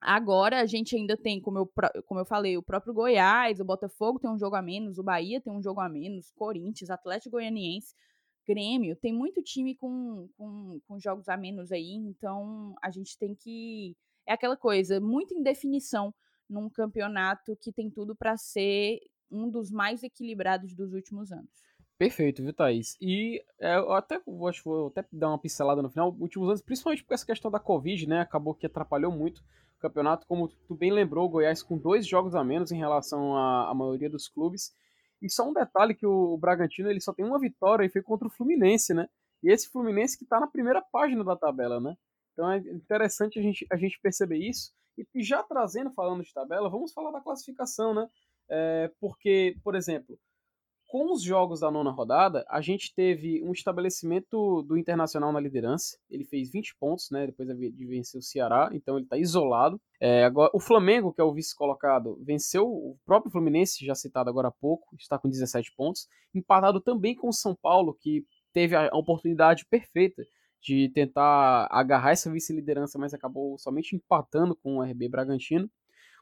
Agora 0.06 0.60
a 0.60 0.66
gente 0.66 0.94
ainda 0.94 1.16
tem, 1.16 1.40
como 1.40 1.60
eu, 1.60 1.72
como 2.04 2.20
eu 2.20 2.26
falei, 2.26 2.58
o 2.58 2.62
próprio 2.62 2.92
Goiás, 2.92 3.58
o 3.58 3.64
Botafogo 3.64 4.18
tem 4.18 4.28
um 4.28 4.38
jogo 4.38 4.54
a 4.54 4.60
menos, 4.60 4.98
o 4.98 5.02
Bahia 5.02 5.40
tem 5.40 5.50
um 5.50 5.62
jogo 5.62 5.80
a 5.80 5.88
menos, 5.88 6.30
Corinthians, 6.32 6.90
Atlético 6.90 7.30
Goianiense, 7.36 7.94
Grêmio, 8.46 8.96
tem 8.96 9.12
muito 9.12 9.42
time 9.42 9.74
com, 9.74 10.28
com, 10.36 10.80
com 10.86 10.98
jogos 10.98 11.28
a 11.28 11.36
menos 11.36 11.72
aí, 11.72 11.94
então 11.94 12.74
a 12.82 12.90
gente 12.90 13.18
tem 13.18 13.34
que. 13.34 13.96
É 14.26 14.32
aquela 14.32 14.56
coisa, 14.56 15.00
muita 15.00 15.34
indefinição 15.34 16.14
num 16.48 16.68
campeonato 16.68 17.56
que 17.60 17.72
tem 17.72 17.90
tudo 17.90 18.14
para 18.14 18.36
ser 18.36 19.00
um 19.30 19.50
dos 19.50 19.70
mais 19.70 20.02
equilibrados 20.02 20.74
dos 20.74 20.92
últimos 20.92 21.32
anos. 21.32 21.64
Perfeito, 21.96 22.42
viu, 22.42 22.52
Thaís? 22.52 22.96
E 23.00 23.42
é, 23.58 23.76
eu 23.76 23.92
até 23.92 24.20
vou, 24.26 24.48
acho, 24.48 24.64
vou 24.64 24.88
até 24.88 25.04
dar 25.12 25.28
uma 25.28 25.38
pincelada 25.38 25.80
no 25.80 25.88
final. 25.88 26.14
Últimos 26.18 26.48
anos, 26.48 26.62
principalmente 26.62 27.04
por 27.04 27.14
essa 27.14 27.24
questão 27.24 27.50
da 27.50 27.60
Covid, 27.60 28.08
né? 28.08 28.20
Acabou 28.20 28.54
que 28.54 28.66
atrapalhou 28.66 29.12
muito 29.12 29.38
o 29.76 29.80
campeonato. 29.80 30.26
Como 30.26 30.48
tu 30.48 30.74
bem 30.74 30.92
lembrou, 30.92 31.28
Goiás 31.28 31.62
com 31.62 31.78
dois 31.78 32.06
jogos 32.06 32.34
a 32.34 32.42
menos 32.42 32.72
em 32.72 32.78
relação 32.78 33.36
à, 33.36 33.70
à 33.70 33.74
maioria 33.74 34.10
dos 34.10 34.28
clubes. 34.28 34.74
E 35.24 35.30
só 35.30 35.48
um 35.48 35.54
detalhe 35.54 35.94
que 35.94 36.06
o, 36.06 36.36
Bragantino 36.36 36.90
ele 36.90 37.00
só 37.00 37.10
tem 37.10 37.24
uma 37.24 37.38
vitória 37.38 37.86
e 37.86 37.88
foi 37.88 38.02
contra 38.02 38.28
o 38.28 38.30
Fluminense, 38.30 38.92
né? 38.92 39.08
E 39.42 39.50
esse 39.50 39.70
Fluminense 39.70 40.18
que 40.18 40.24
está 40.24 40.38
na 40.38 40.46
primeira 40.46 40.82
página 40.82 41.24
da 41.24 41.34
tabela, 41.34 41.80
né? 41.80 41.96
Então 42.34 42.52
é 42.52 42.58
interessante 42.58 43.38
a 43.38 43.42
gente, 43.42 43.66
a 43.72 43.76
gente 43.76 43.98
perceber 44.02 44.36
isso. 44.36 44.70
E 45.14 45.22
já 45.22 45.42
trazendo, 45.42 45.90
falando 45.90 46.22
de 46.22 46.32
tabela, 46.32 46.68
vamos 46.68 46.92
falar 46.92 47.10
da 47.10 47.22
classificação, 47.22 47.94
né? 47.94 48.06
É, 48.50 48.92
porque, 49.00 49.56
por 49.64 49.74
exemplo, 49.74 50.20
com 50.86 51.12
os 51.12 51.22
jogos 51.22 51.60
da 51.60 51.70
nona 51.70 51.90
rodada, 51.90 52.44
a 52.48 52.60
gente 52.60 52.94
teve 52.94 53.42
um 53.42 53.52
estabelecimento 53.52 54.62
do 54.62 54.76
Internacional 54.76 55.32
na 55.32 55.40
liderança. 55.40 55.98
Ele 56.08 56.24
fez 56.24 56.50
20 56.50 56.76
pontos, 56.78 57.08
né? 57.10 57.26
Depois 57.26 57.48
de 57.48 57.86
vencer 57.86 58.18
o 58.18 58.22
Ceará, 58.22 58.70
então 58.72 58.96
ele 58.96 59.04
está 59.04 59.16
isolado. 59.16 59.80
É, 60.00 60.24
agora, 60.24 60.50
o 60.54 60.60
Flamengo, 60.60 61.12
que 61.12 61.20
é 61.20 61.24
o 61.24 61.32
vice-colocado, 61.32 62.18
venceu 62.24 62.66
o 62.66 62.96
próprio 63.04 63.32
Fluminense, 63.32 63.84
já 63.84 63.94
citado 63.94 64.30
agora 64.30 64.48
há 64.48 64.52
pouco, 64.52 64.94
está 64.98 65.18
com 65.18 65.28
17 65.28 65.72
pontos. 65.76 66.06
Empatado 66.34 66.80
também 66.80 67.14
com 67.14 67.28
o 67.28 67.32
São 67.32 67.54
Paulo, 67.54 67.96
que 68.00 68.24
teve 68.52 68.76
a 68.76 68.88
oportunidade 68.92 69.66
perfeita 69.68 70.22
de 70.62 70.88
tentar 70.94 71.68
agarrar 71.70 72.12
essa 72.12 72.30
vice-liderança, 72.30 72.98
mas 72.98 73.12
acabou 73.12 73.58
somente 73.58 73.94
empatando 73.94 74.56
com 74.56 74.78
o 74.78 74.82
RB 74.82 75.08
Bragantino. 75.08 75.68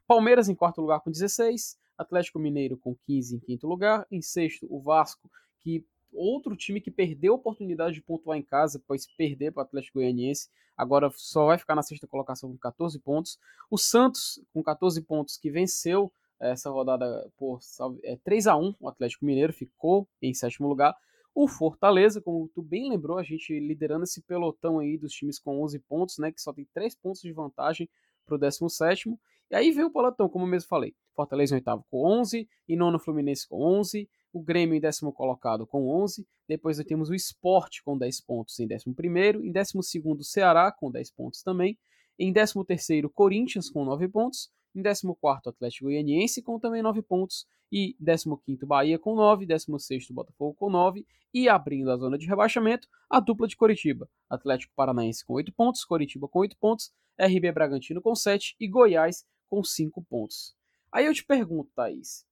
Palmeiras 0.07 0.49
em 0.49 0.55
quarto 0.55 0.81
lugar 0.81 1.01
com 1.01 1.11
16, 1.11 1.77
Atlético 1.97 2.39
Mineiro 2.39 2.77
com 2.77 2.95
15 2.95 3.37
em 3.37 3.39
quinto 3.39 3.67
lugar, 3.67 4.07
em 4.11 4.21
sexto 4.21 4.67
o 4.71 4.81
Vasco, 4.81 5.31
que 5.61 5.85
outro 6.13 6.57
time 6.57 6.81
que 6.81 6.91
perdeu 6.91 7.33
a 7.33 7.37
oportunidade 7.37 7.95
de 7.95 8.03
pontuar 8.03 8.39
em 8.39 8.43
casa, 8.43 8.83
pois 8.87 9.07
perder 9.07 9.53
para 9.53 9.63
o 9.63 9.65
Atlético 9.65 9.99
Goianiense, 9.99 10.51
agora 10.77 11.11
só 11.15 11.47
vai 11.47 11.59
ficar 11.59 11.75
na 11.75 11.83
sexta 11.83 12.07
colocação 12.07 12.51
com 12.51 12.59
14 12.59 12.99
pontos. 12.99 13.39
O 13.71 13.79
Santos 13.79 14.43
com 14.53 14.63
14 14.63 15.01
pontos 15.03 15.37
que 15.37 15.51
venceu 15.51 16.13
essa 16.39 16.71
rodada 16.71 17.31
por 17.37 17.61
é, 18.03 18.17
3 18.25 18.49
a 18.49 18.57
1 18.57 18.75
o 18.81 18.89
Atlético 18.89 19.25
Mineiro 19.25 19.53
ficou 19.53 20.09
em 20.21 20.35
sétimo 20.35 20.69
lugar. 20.69 20.95
O 21.35 21.49
Fortaleza, 21.49 22.21
como 22.21 22.49
tu 22.49 22.61
bem 22.61 22.91
lembrou, 22.91 23.17
a 23.17 23.23
gente 23.23 23.59
liderando 23.59 24.05
esse 24.05 24.21
pelotão 24.21 24.81
aí 24.81 24.99
dos 24.99 25.13
times 25.13 25.39
com 25.39 25.63
11 25.63 25.79
pontos, 25.79 26.19
né, 26.19 26.31
que 26.31 26.43
só 26.43 26.53
tem 26.53 26.67
3 26.75 26.95
pontos 26.97 27.23
de 27.23 27.33
vantagem 27.33 27.89
para 28.27 28.35
o 28.35 28.39
17 28.39 29.17
e 29.53 29.55
aí 29.55 29.71
vem 29.71 29.85
o 29.85 29.91
pelotão, 29.91 30.31
como 30.31 30.47
eu 30.47 30.49
mesmo 30.49 30.67
falei. 30.67 30.95
Fortaleza 31.15 31.55
em 31.55 31.59
oitavo 31.59 31.85
com 31.91 32.07
11, 32.07 32.49
e 32.67 32.75
nono 32.75 32.99
Fluminense 32.99 33.47
com 33.47 33.63
11, 33.63 34.09
o 34.33 34.43
Grêmio 34.43 34.75
em 34.75 34.81
décimo 34.81 35.13
colocado 35.13 35.67
com 35.67 35.87
11, 36.03 36.27
depois 36.49 36.79
nós 36.79 36.87
temos 36.87 37.11
o 37.11 37.15
Sport 37.15 37.83
com 37.85 37.99
10 37.99 38.23
pontos 38.23 38.59
em 38.59 38.67
décimo 38.67 38.95
primeiro, 38.95 39.45
em 39.45 39.53
décimo 39.53 39.83
segundo 39.83 40.25
Ceará 40.25 40.73
com 40.73 40.91
10 40.91 41.11
pontos 41.11 41.43
também, 41.43 41.79
em 42.19 42.33
décimo 42.33 42.65
terceiro 42.65 43.11
Corinthians 43.11 43.69
com 43.69 43.85
9 43.85 44.09
pontos, 44.09 44.51
em 44.75 44.81
décimo 44.81 45.15
quarto 45.15 45.51
Atlético 45.51 45.85
Goianiense 45.85 46.43
com 46.43 46.59
também 46.59 46.81
9 46.81 47.03
pontos, 47.03 47.47
e 47.71 47.95
décimo 48.01 48.39
quinto 48.39 48.67
Bahia 48.67 48.99
com 48.99 49.15
9, 49.15 49.45
décimo 49.45 49.79
sexto 49.79 50.15
Botafogo 50.15 50.55
com 50.55 50.71
9, 50.71 51.07
e 51.35 51.47
abrindo 51.47 51.91
a 51.91 51.97
zona 51.99 52.17
de 52.17 52.27
rebaixamento, 52.27 52.89
a 53.09 53.21
dupla 53.21 53.47
de 53.47 53.57
Coritiba, 53.57 54.09
Atlético 54.31 54.73
Paranaense 54.75 55.27
com 55.27 55.35
8 55.35 55.53
pontos, 55.53 55.85
Coritiba 55.85 56.27
com 56.27 56.39
8 56.39 56.57
pontos, 56.59 56.91
RB 57.21 57.53
Bragantino 57.53 58.01
com 58.01 58.15
7 58.15 58.57
e 58.59 58.67
Goiás 58.67 59.27
com 59.53 59.63
5 59.63 60.03
pontos. 60.09 60.55
Aí 60.91 61.05
eu 61.05 61.13
te 61.13 61.23
pergunto, 61.23 61.71
Thaís, 61.77 62.25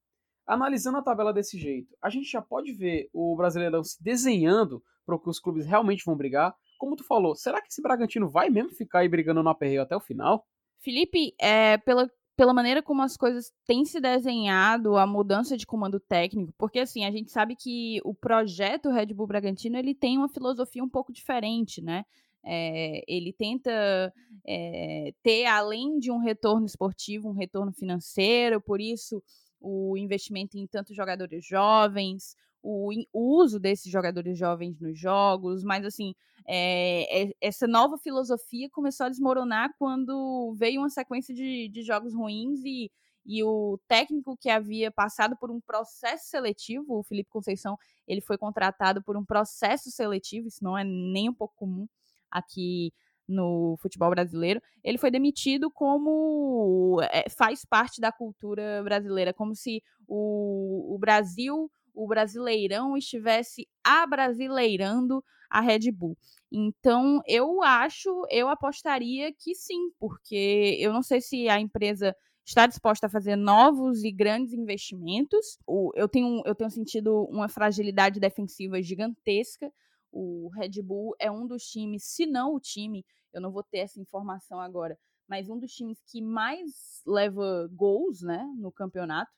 analisando 0.47 0.97
a 0.97 1.03
tabela 1.03 1.35
desse 1.35 1.59
jeito, 1.59 1.95
a 2.00 2.09
gente 2.09 2.31
já 2.31 2.41
pode 2.41 2.73
ver 2.73 3.11
o 3.12 3.37
Brasileirão 3.37 3.85
se 3.85 4.03
desenhando 4.03 4.83
para 5.05 5.17
o 5.17 5.19
que 5.19 5.29
os 5.29 5.39
clubes 5.39 5.67
realmente 5.67 6.03
vão 6.03 6.17
brigar? 6.17 6.55
Como 6.79 6.97
tu 6.97 7.05
falou, 7.05 7.35
será 7.35 7.61
que 7.61 7.69
esse 7.69 7.83
Bragantino 7.83 8.27
vai 8.27 8.49
mesmo 8.49 8.71
ficar 8.71 9.00
aí 9.00 9.09
brigando 9.09 9.43
no 9.43 9.50
aperreio 9.50 9.83
até 9.83 9.95
o 9.95 10.00
final? 10.00 10.47
Felipe, 10.79 11.35
é, 11.39 11.77
pela, 11.77 12.11
pela 12.35 12.55
maneira 12.55 12.83
como 12.83 13.03
as 13.03 13.19
coisas 13.19 13.53
têm 13.67 13.85
se 13.85 14.00
desenhado, 14.00 14.97
a 14.97 15.07
mudança 15.07 15.59
de 15.59 15.67
comando 15.67 16.00
técnico, 16.00 16.55
porque 16.57 16.79
assim, 16.79 17.05
a 17.05 17.11
gente 17.11 17.31
sabe 17.31 17.55
que 17.55 18.00
o 18.03 18.15
projeto 18.15 18.89
Red 18.89 19.12
Bull 19.12 19.27
Bragantino, 19.27 19.77
ele 19.77 19.95
tem 19.95 20.17
uma 20.17 20.29
filosofia 20.31 20.83
um 20.83 20.89
pouco 20.89 21.12
diferente, 21.12 21.83
né? 21.83 22.07
É, 22.44 23.02
ele 23.06 23.32
tenta 23.32 24.12
é, 24.47 25.12
ter, 25.23 25.47
além 25.47 25.99
de 25.99 26.11
um 26.11 26.18
retorno 26.18 26.66
esportivo, 26.66 27.28
um 27.28 27.35
retorno 27.35 27.73
financeiro, 27.73 28.61
por 28.61 28.80
isso 28.80 29.23
o 29.61 29.97
investimento 29.97 30.56
em 30.56 30.66
tantos 30.66 30.97
jogadores 30.97 31.44
jovens, 31.44 32.35
o, 32.62 32.92
uso 33.12 33.59
desses 33.59 33.90
jogadores 33.90 34.38
jovens 34.38 34.78
nos 34.80 34.99
jogos, 34.99 35.62
mas 35.62 35.85
assim, 35.85 36.14
é, 36.47 37.30
essa 37.40 37.66
nova 37.66 37.99
filosofia 37.99 38.68
começou 38.70 39.06
a 39.06 39.11
desmoronar 39.11 39.70
quando 39.78 40.54
veio 40.56 40.80
uma 40.80 40.90
sequência 40.90 41.35
de, 41.35 41.68
de 41.68 41.82
jogos 41.82 42.14
ruins 42.14 42.61
e, 42.64 42.90
e 43.25 43.42
o 43.44 43.78
técnico 43.87 44.37
que 44.37 44.49
havia 44.49 44.90
passado 44.90 45.37
por 45.38 45.50
um 45.50 45.61
processo 45.61 46.28
seletivo, 46.28 46.99
o 46.99 47.02
Felipe 47.02 47.30
Conceição, 47.30 47.78
ele 48.06 48.20
foi 48.20 48.38
contratado 48.38 49.02
por 49.02 49.16
um 49.16 49.25
processo 49.25 49.90
seletivo, 49.90 50.49
isso 50.49 50.64
não 50.64 50.76
é 50.76 50.85
nem 50.85 51.28
um 51.28 51.35
pouco 51.35 51.54
comum 51.56 51.87
aqui 52.31 52.93
no 53.31 53.77
futebol 53.81 54.11
brasileiro, 54.11 54.61
ele 54.83 54.99
foi 54.99 55.11
demitido 55.11 55.71
como 55.71 57.01
é, 57.13 57.31
faz 57.31 57.65
parte 57.65 58.01
da 58.01 58.11
cultura 58.11 58.83
brasileira, 58.83 59.33
como 59.33 59.55
se 59.55 59.83
o, 60.07 60.95
o 60.95 60.99
Brasil, 60.99 61.71
o 61.95 62.09
brasileirão 62.09 62.97
estivesse 62.97 63.69
abrasileirando 63.85 65.23
a 65.49 65.61
Red 65.61 65.91
Bull. 65.93 66.17
Então, 66.51 67.21
eu 67.27 67.63
acho, 67.63 68.09
eu 68.31 68.49
apostaria 68.49 69.33
que 69.33 69.55
sim, 69.55 69.91
porque 69.99 70.77
eu 70.81 70.93
não 70.93 71.03
sei 71.03 71.21
se 71.21 71.49
a 71.49 71.61
empresa 71.61 72.15
está 72.45 72.67
disposta 72.67 73.07
a 73.07 73.11
fazer 73.11 73.37
novos 73.37 74.03
e 74.03 74.11
grandes 74.11 74.53
investimentos. 74.53 75.59
eu, 75.95 76.09
tenho, 76.09 76.43
eu 76.45 76.55
tenho 76.55 76.71
sentido 76.71 77.25
uma 77.31 77.49
fragilidade 77.49 78.19
defensiva 78.19 78.83
gigantesca 78.83 79.71
o 80.12 80.49
Red 80.55 80.83
Bull 80.83 81.14
é 81.19 81.31
um 81.31 81.47
dos 81.47 81.64
times, 81.64 82.05
se 82.05 82.26
não 82.26 82.55
o 82.55 82.61
time, 82.61 83.05
eu 83.33 83.40
não 83.40 83.52
vou 83.52 83.62
ter 83.62 83.79
essa 83.79 84.00
informação 84.00 84.61
agora, 84.61 84.99
mas 85.29 85.49
um 85.49 85.59
dos 85.59 85.73
times 85.73 86.02
que 86.07 86.21
mais 86.21 87.02
leva 87.07 87.69
gols, 87.73 88.23
né, 88.23 88.45
no 88.57 88.73
campeonato. 88.73 89.31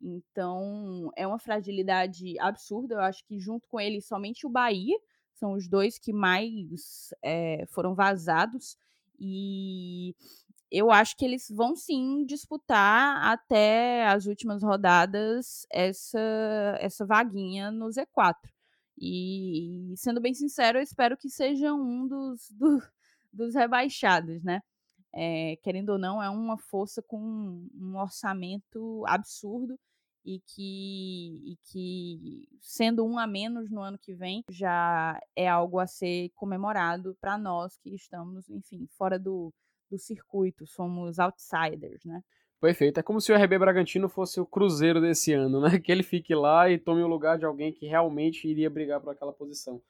Então, 0.00 1.10
é 1.16 1.26
uma 1.26 1.38
fragilidade 1.38 2.38
absurda. 2.40 2.96
Eu 2.96 3.00
acho 3.00 3.24
que 3.24 3.38
junto 3.38 3.68
com 3.68 3.80
ele, 3.80 4.00
somente 4.00 4.46
o 4.46 4.50
Bahia 4.50 4.96
são 5.34 5.52
os 5.52 5.68
dois 5.68 5.98
que 5.98 6.12
mais 6.12 7.14
é, 7.22 7.64
foram 7.68 7.94
vazados. 7.94 8.76
E 9.18 10.14
eu 10.70 10.90
acho 10.90 11.16
que 11.16 11.24
eles 11.24 11.46
vão 11.50 11.74
sim 11.76 12.24
disputar 12.26 13.24
até 13.24 14.06
as 14.06 14.26
últimas 14.26 14.62
rodadas 14.62 15.66
essa, 15.70 16.18
essa 16.80 17.06
vaguinha 17.06 17.70
no 17.70 17.86
Z4. 17.86 18.55
E, 18.98 19.94
sendo 19.96 20.20
bem 20.20 20.34
sincero, 20.34 20.78
eu 20.78 20.82
espero 20.82 21.16
que 21.16 21.28
seja 21.28 21.72
um 21.74 22.06
dos, 22.06 22.50
do, 22.52 22.78
dos 23.32 23.54
rebaixados, 23.54 24.42
né? 24.42 24.60
É, 25.14 25.56
querendo 25.62 25.90
ou 25.90 25.98
não, 25.98 26.22
é 26.22 26.28
uma 26.28 26.58
força 26.58 27.02
com 27.02 27.18
um 27.74 27.96
orçamento 27.98 29.04
absurdo 29.06 29.78
e 30.24 30.40
que, 30.40 31.52
e 31.52 31.56
que, 31.70 32.48
sendo 32.60 33.06
um 33.06 33.18
a 33.18 33.26
menos 33.26 33.70
no 33.70 33.80
ano 33.80 33.98
que 33.98 34.14
vem, 34.14 34.42
já 34.50 35.18
é 35.36 35.48
algo 35.48 35.78
a 35.78 35.86
ser 35.86 36.30
comemorado 36.34 37.16
para 37.20 37.38
nós 37.38 37.78
que 37.78 37.94
estamos, 37.94 38.48
enfim, 38.50 38.86
fora 38.98 39.18
do, 39.18 39.54
do 39.90 39.98
circuito, 39.98 40.66
somos 40.66 41.18
outsiders, 41.18 42.04
né? 42.04 42.22
Perfeito. 42.60 42.98
É 42.98 43.02
como 43.02 43.20
se 43.20 43.32
o 43.32 43.36
RB 43.36 43.58
Bragantino 43.58 44.08
fosse 44.08 44.40
o 44.40 44.46
Cruzeiro 44.46 45.00
desse 45.00 45.32
ano, 45.32 45.60
né? 45.60 45.78
Que 45.80 45.92
ele 45.92 46.02
fique 46.02 46.34
lá 46.34 46.70
e 46.70 46.78
tome 46.78 47.02
o 47.02 47.06
lugar 47.06 47.38
de 47.38 47.44
alguém 47.44 47.72
que 47.72 47.86
realmente 47.86 48.48
iria 48.48 48.70
brigar 48.70 49.00
por 49.00 49.10
aquela 49.12 49.32
posição. 49.32 49.80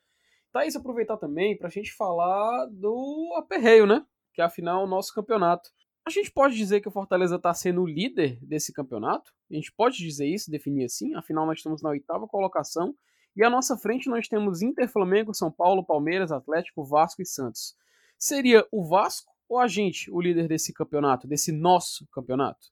Tá 0.53 0.67
isso 0.67 0.79
aproveitar 0.79 1.17
também 1.17 1.57
para 1.57 1.69
a 1.69 1.71
gente 1.71 1.93
falar 1.93 2.67
do 2.67 3.35
aperreio, 3.37 3.87
né? 3.87 4.05
Que 4.35 4.41
é 4.41 4.45
afinal 4.45 4.85
o 4.85 4.87
nosso 4.87 5.15
campeonato. 5.15 5.71
A 6.07 6.11
gente 6.11 6.31
pode 6.31 6.57
dizer 6.57 6.81
que 6.81 6.89
o 6.89 6.93
Fortaleza 6.93 7.37
está 7.37 7.53
sendo 7.53 7.83
o 7.83 7.87
líder 7.87 8.39
desse 8.41 8.73
campeonato? 8.73 9.33
A 9.51 9.55
gente 9.55 9.73
pode 9.73 9.99
dizer 9.99 10.27
isso, 10.27 10.51
definir 10.51 10.85
assim? 10.85 11.15
Afinal, 11.15 11.47
nós 11.47 11.59
estamos 11.59 11.83
na 11.83 11.91
oitava 11.91 12.27
colocação 12.27 12.95
e 13.37 13.45
à 13.45 13.51
nossa 13.51 13.77
frente 13.77 14.09
nós 14.09 14.29
temos 14.29 14.63
Inter, 14.63 14.89
Flamengo, 14.89 15.35
São 15.35 15.51
Paulo, 15.51 15.85
Palmeiras, 15.85 16.33
Atlético, 16.33 16.85
Vasco 16.85 17.21
e 17.21 17.27
Santos. 17.27 17.75
Seria 18.19 18.67
o 18.73 18.85
Vasco 18.89 19.31
ou 19.49 19.59
a 19.59 19.67
gente, 19.67 20.11
o 20.11 20.21
líder 20.21 20.49
desse 20.49 20.73
campeonato, 20.73 21.27
desse 21.27 21.53
nosso 21.53 22.07
campeonato? 22.13 22.69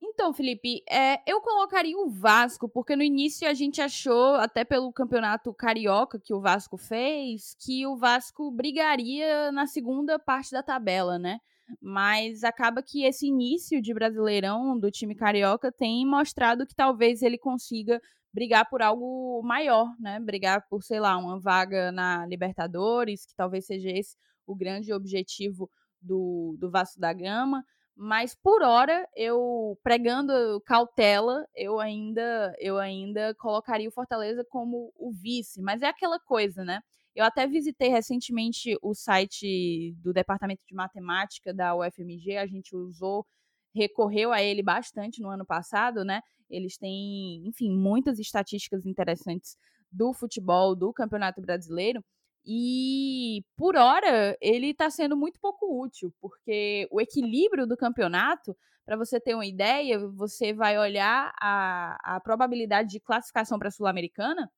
Então, 0.00 0.32
Felipe, 0.32 0.82
é, 0.90 1.18
eu 1.26 1.40
colocaria 1.40 1.96
o 1.96 2.10
Vasco, 2.10 2.68
porque 2.68 2.94
no 2.94 3.02
início 3.02 3.48
a 3.48 3.54
gente 3.54 3.80
achou, 3.80 4.34
até 4.34 4.64
pelo 4.64 4.92
campeonato 4.92 5.54
carioca 5.54 6.20
que 6.20 6.34
o 6.34 6.40
Vasco 6.40 6.76
fez, 6.76 7.56
que 7.58 7.86
o 7.86 7.96
Vasco 7.96 8.50
brigaria 8.50 9.50
na 9.52 9.66
segunda 9.66 10.18
parte 10.18 10.50
da 10.50 10.62
tabela, 10.62 11.18
né? 11.18 11.38
Mas 11.80 12.44
acaba 12.44 12.82
que 12.82 13.04
esse 13.04 13.26
início 13.26 13.80
de 13.80 13.94
Brasileirão 13.94 14.78
do 14.78 14.90
time 14.90 15.14
carioca 15.14 15.72
tem 15.72 16.04
mostrado 16.04 16.66
que 16.66 16.74
talvez 16.74 17.22
ele 17.22 17.38
consiga 17.38 18.00
brigar 18.32 18.68
por 18.68 18.82
algo 18.82 19.40
maior, 19.42 19.88
né? 19.98 20.20
Brigar 20.20 20.66
por, 20.68 20.82
sei 20.82 21.00
lá, 21.00 21.16
uma 21.16 21.40
vaga 21.40 21.90
na 21.92 22.26
Libertadores, 22.26 23.24
que 23.24 23.34
talvez 23.34 23.66
seja 23.66 23.88
esse 23.88 24.16
o 24.46 24.54
grande 24.54 24.92
objetivo 24.92 25.70
do, 26.02 26.56
do 26.58 26.70
Vasco 26.70 27.00
da 27.00 27.12
Gama. 27.12 27.64
Mas 27.94 28.34
por 28.34 28.62
hora, 28.62 29.06
eu 29.14 29.78
pregando 29.82 30.60
cautela, 30.66 31.46
eu 31.54 31.78
ainda 31.78 32.54
eu 32.58 32.78
ainda 32.78 33.34
colocaria 33.34 33.88
o 33.88 33.92
Fortaleza 33.92 34.44
como 34.48 34.92
o 34.96 35.12
vice, 35.12 35.60
mas 35.60 35.82
é 35.82 35.86
aquela 35.88 36.18
coisa, 36.18 36.64
né? 36.64 36.80
Eu 37.14 37.24
até 37.24 37.46
visitei 37.46 37.88
recentemente 37.88 38.76
o 38.82 38.94
site 38.94 39.94
do 39.98 40.12
Departamento 40.12 40.62
de 40.66 40.74
Matemática 40.74 41.52
da 41.52 41.76
UFMG, 41.76 42.38
a 42.38 42.46
gente 42.46 42.74
usou, 42.74 43.26
recorreu 43.74 44.32
a 44.32 44.42
ele 44.42 44.62
bastante 44.62 45.20
no 45.20 45.28
ano 45.28 45.44
passado, 45.44 46.04
né? 46.04 46.22
Eles 46.48 46.78
têm, 46.78 47.46
enfim, 47.46 47.70
muitas 47.70 48.18
estatísticas 48.18 48.86
interessantes 48.86 49.56
do 49.90 50.14
futebol, 50.14 50.74
do 50.74 50.92
Campeonato 50.92 51.40
Brasileiro. 51.42 52.02
E 52.44 53.44
por 53.56 53.76
hora 53.76 54.36
ele 54.40 54.70
está 54.70 54.90
sendo 54.90 55.16
muito 55.16 55.38
pouco 55.40 55.80
útil, 55.82 56.12
porque 56.20 56.88
o 56.90 57.00
equilíbrio 57.00 57.66
do 57.66 57.76
campeonato, 57.76 58.56
para 58.84 58.96
você 58.96 59.20
ter 59.20 59.34
uma 59.34 59.46
ideia, 59.46 59.98
você 60.08 60.52
vai 60.52 60.76
olhar 60.76 61.32
a, 61.40 62.16
a 62.16 62.20
probabilidade 62.20 62.90
de 62.90 63.00
classificação 63.00 63.58
para 63.58 63.68
a 63.68 63.70
Sul-Americana. 63.70 64.50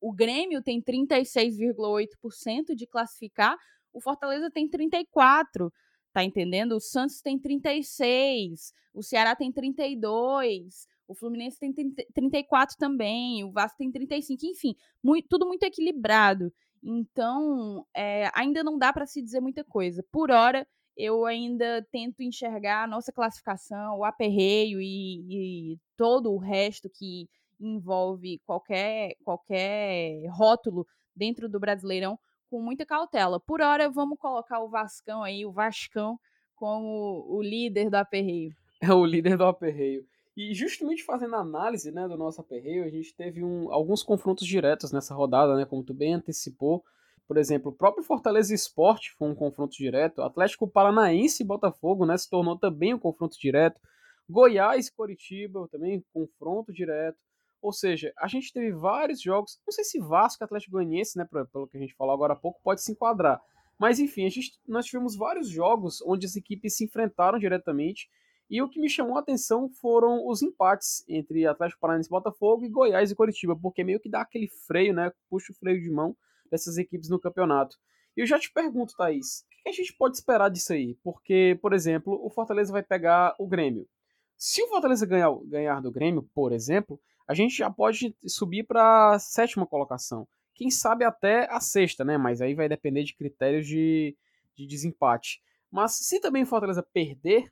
O 0.00 0.12
Grêmio 0.12 0.60
tem 0.62 0.82
36,8% 0.82 2.74
de 2.74 2.86
classificar, 2.86 3.56
o 3.92 4.00
Fortaleza 4.00 4.50
tem 4.50 4.68
34%. 4.68 5.70
Tá 6.12 6.22
entendendo? 6.22 6.76
O 6.76 6.80
Santos 6.80 7.20
tem 7.20 7.36
36, 7.36 8.72
o 8.94 9.02
Ceará 9.02 9.34
tem 9.34 9.50
32, 9.50 10.86
o 11.08 11.14
Fluminense 11.14 11.58
tem 11.58 11.72
34 11.72 12.76
também, 12.78 13.42
o 13.42 13.50
Vasco 13.50 13.78
tem 13.78 13.90
35, 13.90 14.46
enfim, 14.46 14.76
muito, 15.02 15.26
tudo 15.28 15.44
muito 15.44 15.64
equilibrado. 15.64 16.52
Então, 16.84 17.86
é, 17.94 18.30
ainda 18.34 18.62
não 18.62 18.76
dá 18.76 18.92
para 18.92 19.06
se 19.06 19.22
dizer 19.22 19.40
muita 19.40 19.64
coisa. 19.64 20.04
Por 20.12 20.30
hora, 20.30 20.66
eu 20.94 21.24
ainda 21.24 21.84
tento 21.90 22.22
enxergar 22.22 22.84
a 22.84 22.86
nossa 22.86 23.10
classificação, 23.10 23.98
o 23.98 24.04
aperreio 24.04 24.80
e, 24.80 25.72
e 25.74 25.78
todo 25.96 26.30
o 26.30 26.38
resto 26.38 26.90
que 26.90 27.26
envolve 27.58 28.38
qualquer, 28.44 29.14
qualquer 29.24 30.26
rótulo 30.30 30.86
dentro 31.16 31.48
do 31.48 31.58
Brasileirão 31.58 32.18
com 32.50 32.60
muita 32.60 32.84
cautela. 32.84 33.40
Por 33.40 33.62
hora, 33.62 33.90
vamos 33.90 34.18
colocar 34.18 34.60
o 34.60 34.68
Vascão 34.68 35.22
aí, 35.22 35.46
o 35.46 35.52
Vascão, 35.52 36.18
como 36.54 37.24
o 37.28 37.42
líder 37.42 37.90
do 37.90 37.96
aperreio. 37.96 38.54
É 38.82 38.92
o 38.92 39.04
líder 39.04 39.38
do 39.38 39.44
aperreio. 39.44 40.06
E 40.36 40.52
justamente 40.52 41.04
fazendo 41.04 41.36
a 41.36 41.40
análise 41.40 41.92
né, 41.92 42.08
do 42.08 42.16
nosso 42.16 42.40
aperreio, 42.40 42.84
a 42.84 42.88
gente 42.88 43.14
teve 43.14 43.44
um, 43.44 43.72
alguns 43.72 44.02
confrontos 44.02 44.46
diretos 44.46 44.90
nessa 44.90 45.14
rodada, 45.14 45.54
né, 45.54 45.64
como 45.64 45.84
tu 45.84 45.94
bem 45.94 46.14
antecipou. 46.14 46.84
Por 47.26 47.36
exemplo, 47.36 47.70
o 47.70 47.74
próprio 47.74 48.04
Fortaleza 48.04 48.52
Esporte 48.52 49.12
foi 49.12 49.28
um 49.28 49.34
confronto 49.34 49.76
direto. 49.76 50.22
Atlético 50.22 50.68
Paranaense 50.68 51.42
e 51.42 51.46
Botafogo 51.46 52.04
né, 52.04 52.16
se 52.18 52.28
tornou 52.28 52.58
também 52.58 52.92
um 52.92 52.98
confronto 52.98 53.38
direto. 53.38 53.80
Goiás 54.28 54.88
e 54.88 54.92
Coritiba 54.92 55.68
também 55.70 56.04
confronto 56.12 56.72
direto. 56.72 57.18
Ou 57.62 57.72
seja, 57.72 58.12
a 58.18 58.26
gente 58.26 58.52
teve 58.52 58.72
vários 58.72 59.22
jogos. 59.22 59.58
Não 59.64 59.72
sei 59.72 59.84
se 59.84 59.98
Vasco 60.00 60.42
e 60.42 60.44
Atlético 60.44 60.72
Goianiense, 60.72 61.16
né, 61.16 61.26
pelo 61.52 61.68
que 61.68 61.76
a 61.76 61.80
gente 61.80 61.94
falou 61.94 62.12
agora 62.12 62.32
há 62.32 62.36
pouco, 62.36 62.60
pode 62.62 62.82
se 62.82 62.92
enquadrar. 62.92 63.40
Mas 63.78 63.98
enfim, 63.98 64.26
a 64.26 64.28
gente, 64.28 64.58
nós 64.66 64.84
tivemos 64.84 65.16
vários 65.16 65.48
jogos 65.48 66.02
onde 66.02 66.26
as 66.26 66.36
equipes 66.36 66.76
se 66.76 66.84
enfrentaram 66.84 67.38
diretamente 67.38 68.08
e 68.48 68.60
o 68.60 68.68
que 68.68 68.78
me 68.78 68.88
chamou 68.88 69.16
a 69.16 69.20
atenção 69.20 69.68
foram 69.68 70.26
os 70.26 70.42
empates 70.42 71.04
entre 71.08 71.46
Atlético 71.46 71.80
Paranaense 71.80 72.08
e 72.08 72.10
Botafogo 72.10 72.64
e 72.64 72.68
Goiás 72.68 73.10
e 73.10 73.14
Coritiba, 73.14 73.56
porque 73.56 73.82
meio 73.82 74.00
que 74.00 74.08
dá 74.08 74.20
aquele 74.20 74.48
freio, 74.48 74.92
né? 74.92 75.12
Puxa 75.30 75.52
o 75.52 75.56
freio 75.56 75.80
de 75.80 75.90
mão 75.90 76.16
dessas 76.50 76.76
equipes 76.76 77.08
no 77.08 77.18
campeonato. 77.18 77.76
E 78.16 78.20
eu 78.20 78.26
já 78.26 78.38
te 78.38 78.52
pergunto, 78.52 78.94
Thaís, 78.96 79.40
o 79.40 79.62
que 79.62 79.68
a 79.68 79.72
gente 79.72 79.94
pode 79.94 80.16
esperar 80.16 80.50
disso 80.50 80.72
aí? 80.72 80.96
Porque, 81.02 81.58
por 81.60 81.72
exemplo, 81.72 82.20
o 82.24 82.30
Fortaleza 82.30 82.72
vai 82.72 82.82
pegar 82.82 83.34
o 83.38 83.46
Grêmio. 83.46 83.88
Se 84.36 84.62
o 84.62 84.68
Fortaleza 84.68 85.06
ganhar, 85.06 85.34
ganhar 85.46 85.80
do 85.80 85.90
Grêmio, 85.90 86.22
por 86.34 86.52
exemplo, 86.52 87.00
a 87.26 87.34
gente 87.34 87.56
já 87.56 87.70
pode 87.70 88.14
subir 88.26 88.64
para 88.64 89.14
a 89.14 89.18
sétima 89.18 89.66
colocação. 89.66 90.28
Quem 90.54 90.70
sabe 90.70 91.04
até 91.04 91.50
a 91.50 91.58
sexta, 91.60 92.04
né? 92.04 92.18
Mas 92.18 92.40
aí 92.40 92.54
vai 92.54 92.68
depender 92.68 93.02
de 93.02 93.16
critérios 93.16 93.66
de, 93.66 94.16
de 94.54 94.66
desempate. 94.66 95.42
Mas 95.70 95.96
se 95.96 96.20
também 96.20 96.44
o 96.44 96.46
Fortaleza 96.46 96.82
perder, 96.82 97.50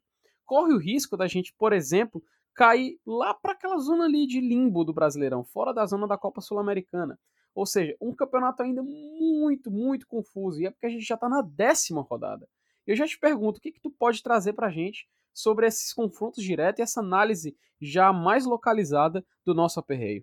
corre 0.53 0.75
o 0.75 0.79
risco 0.79 1.17
da 1.17 1.27
gente, 1.27 1.51
por 1.55 1.73
exemplo, 1.73 2.23
cair 2.55 3.01
lá 3.07 3.33
para 3.33 3.53
aquela 3.53 3.79
zona 3.79 4.05
ali 4.05 4.27
de 4.27 4.39
limbo 4.39 4.85
do 4.85 4.93
Brasileirão, 4.93 5.43
fora 5.43 5.73
da 5.73 5.87
zona 5.87 6.07
da 6.07 6.19
Copa 6.19 6.43
Sul-Americana. 6.43 7.19
Ou 7.55 7.65
seja, 7.65 7.97
um 7.99 8.15
campeonato 8.15 8.63
ainda 8.63 8.83
muito, 8.83 9.71
muito 9.71 10.07
confuso. 10.07 10.61
E 10.61 10.67
é 10.67 10.71
porque 10.71 10.85
a 10.85 10.91
gente 10.91 11.07
já 11.07 11.15
está 11.15 11.27
na 11.27 11.41
décima 11.41 12.03
rodada. 12.03 12.47
Eu 12.87 12.95
já 12.95 13.07
te 13.07 13.19
pergunto, 13.19 13.57
o 13.57 13.61
que, 13.63 13.73
que 13.73 13.81
tu 13.81 13.91
pode 13.91 14.23
trazer 14.23 14.53
para 14.53 14.67
a 14.67 14.71
gente 14.71 15.09
sobre 15.33 15.67
esses 15.67 15.91
confrontos 15.95 16.45
diretos 16.45 16.81
e 16.81 16.83
essa 16.83 17.01
análise 17.01 17.57
já 17.81 18.13
mais 18.13 18.45
localizada 18.45 19.25
do 19.47 19.55
nosso 19.55 19.81
aperreio? 19.81 20.23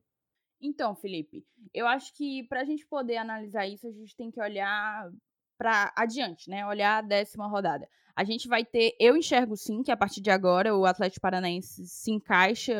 Então, 0.61 0.95
Felipe, 0.95 1.43
eu 1.73 1.87
acho 1.87 2.13
que 2.13 2.43
para 2.43 2.61
a 2.61 2.65
gente 2.65 2.85
poder 2.85 3.17
analisar 3.17 3.65
isso, 3.65 3.87
a 3.87 3.91
gente 3.91 4.15
tem 4.15 4.29
que 4.29 4.39
olhar 4.39 5.11
para 5.57 5.91
adiante, 5.97 6.51
né? 6.51 6.67
Olhar 6.67 6.99
a 6.99 7.01
décima 7.01 7.47
rodada. 7.47 7.89
A 8.19 8.25
gente 8.25 8.49
vai 8.49 8.65
ter, 8.65 8.97
eu 8.99 9.15
enxergo 9.15 9.55
sim 9.55 9.81
que 9.81 9.89
a 9.89 9.95
partir 9.95 10.19
de 10.19 10.29
agora 10.29 10.75
o 10.75 10.85
Atlético 10.85 11.21
Paranaense 11.21 11.87
se 11.87 12.11
encaixa, 12.11 12.73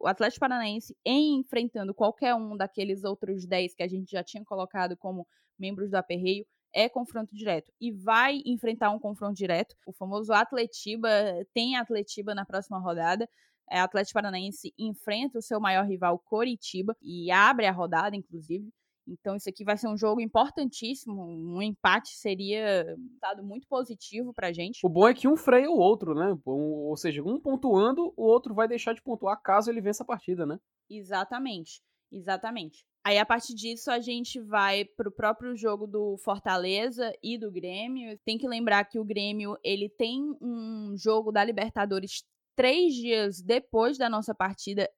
o 0.00 0.06
Atlético 0.06 0.38
Paranaense 0.38 0.96
em 1.04 1.40
enfrentando 1.40 1.92
qualquer 1.92 2.32
um 2.36 2.56
daqueles 2.56 3.02
outros 3.02 3.44
10 3.44 3.74
que 3.74 3.82
a 3.82 3.88
gente 3.88 4.12
já 4.12 4.22
tinha 4.22 4.44
colocado 4.44 4.96
como 4.96 5.26
membros 5.58 5.90
do 5.90 5.96
aperreio, 5.96 6.46
é 6.72 6.88
confronto 6.88 7.34
direto 7.34 7.72
e 7.80 7.90
vai 7.90 8.40
enfrentar 8.46 8.90
um 8.90 9.00
confronto 9.00 9.34
direto. 9.34 9.74
O 9.84 9.92
famoso 9.92 10.32
Atletiba 10.32 11.10
tem 11.52 11.74
Atletiba 11.74 12.32
na 12.32 12.44
próxima 12.44 12.78
rodada. 12.78 13.28
É, 13.68 13.80
Atlético 13.80 14.14
Paranaense 14.14 14.72
enfrenta 14.78 15.40
o 15.40 15.42
seu 15.42 15.58
maior 15.58 15.84
rival 15.86 16.20
Coritiba 16.20 16.96
e 17.02 17.32
abre 17.32 17.66
a 17.66 17.72
rodada, 17.72 18.14
inclusive. 18.14 18.72
Então, 19.06 19.36
isso 19.36 19.48
aqui 19.48 19.64
vai 19.64 19.76
ser 19.76 19.88
um 19.88 19.96
jogo 19.96 20.20
importantíssimo. 20.20 21.22
Um 21.22 21.60
empate 21.60 22.10
seria 22.16 22.96
um 22.98 23.18
dado 23.20 23.44
muito 23.44 23.66
positivo 23.68 24.32
pra 24.32 24.52
gente. 24.52 24.84
O 24.84 24.88
bom 24.88 25.06
é 25.06 25.14
que 25.14 25.28
um 25.28 25.36
freia 25.36 25.70
o 25.70 25.78
outro, 25.78 26.14
né? 26.14 26.36
Ou 26.44 26.96
seja, 26.96 27.22
um 27.22 27.38
pontuando, 27.38 28.12
o 28.16 28.22
outro 28.22 28.54
vai 28.54 28.66
deixar 28.66 28.94
de 28.94 29.02
pontuar 29.02 29.40
caso 29.42 29.70
ele 29.70 29.80
vença 29.80 30.02
a 30.02 30.06
partida, 30.06 30.46
né? 30.46 30.58
Exatamente. 30.88 31.82
Exatamente. 32.10 32.84
Aí, 33.04 33.18
a 33.18 33.26
partir 33.26 33.54
disso, 33.54 33.90
a 33.90 34.00
gente 34.00 34.40
vai 34.40 34.84
pro 34.84 35.10
próprio 35.10 35.54
jogo 35.56 35.86
do 35.86 36.16
Fortaleza 36.18 37.12
e 37.22 37.36
do 37.36 37.50
Grêmio. 37.50 38.18
Tem 38.24 38.38
que 38.38 38.48
lembrar 38.48 38.84
que 38.84 38.98
o 38.98 39.04
Grêmio, 39.04 39.58
ele 39.62 39.90
tem 39.90 40.22
um 40.40 40.94
jogo 40.96 41.30
da 41.30 41.44
Libertadores 41.44 42.24
três 42.56 42.94
dias 42.94 43.42
depois 43.42 43.98
da 43.98 44.08
nossa 44.08 44.34
partida 44.34 44.88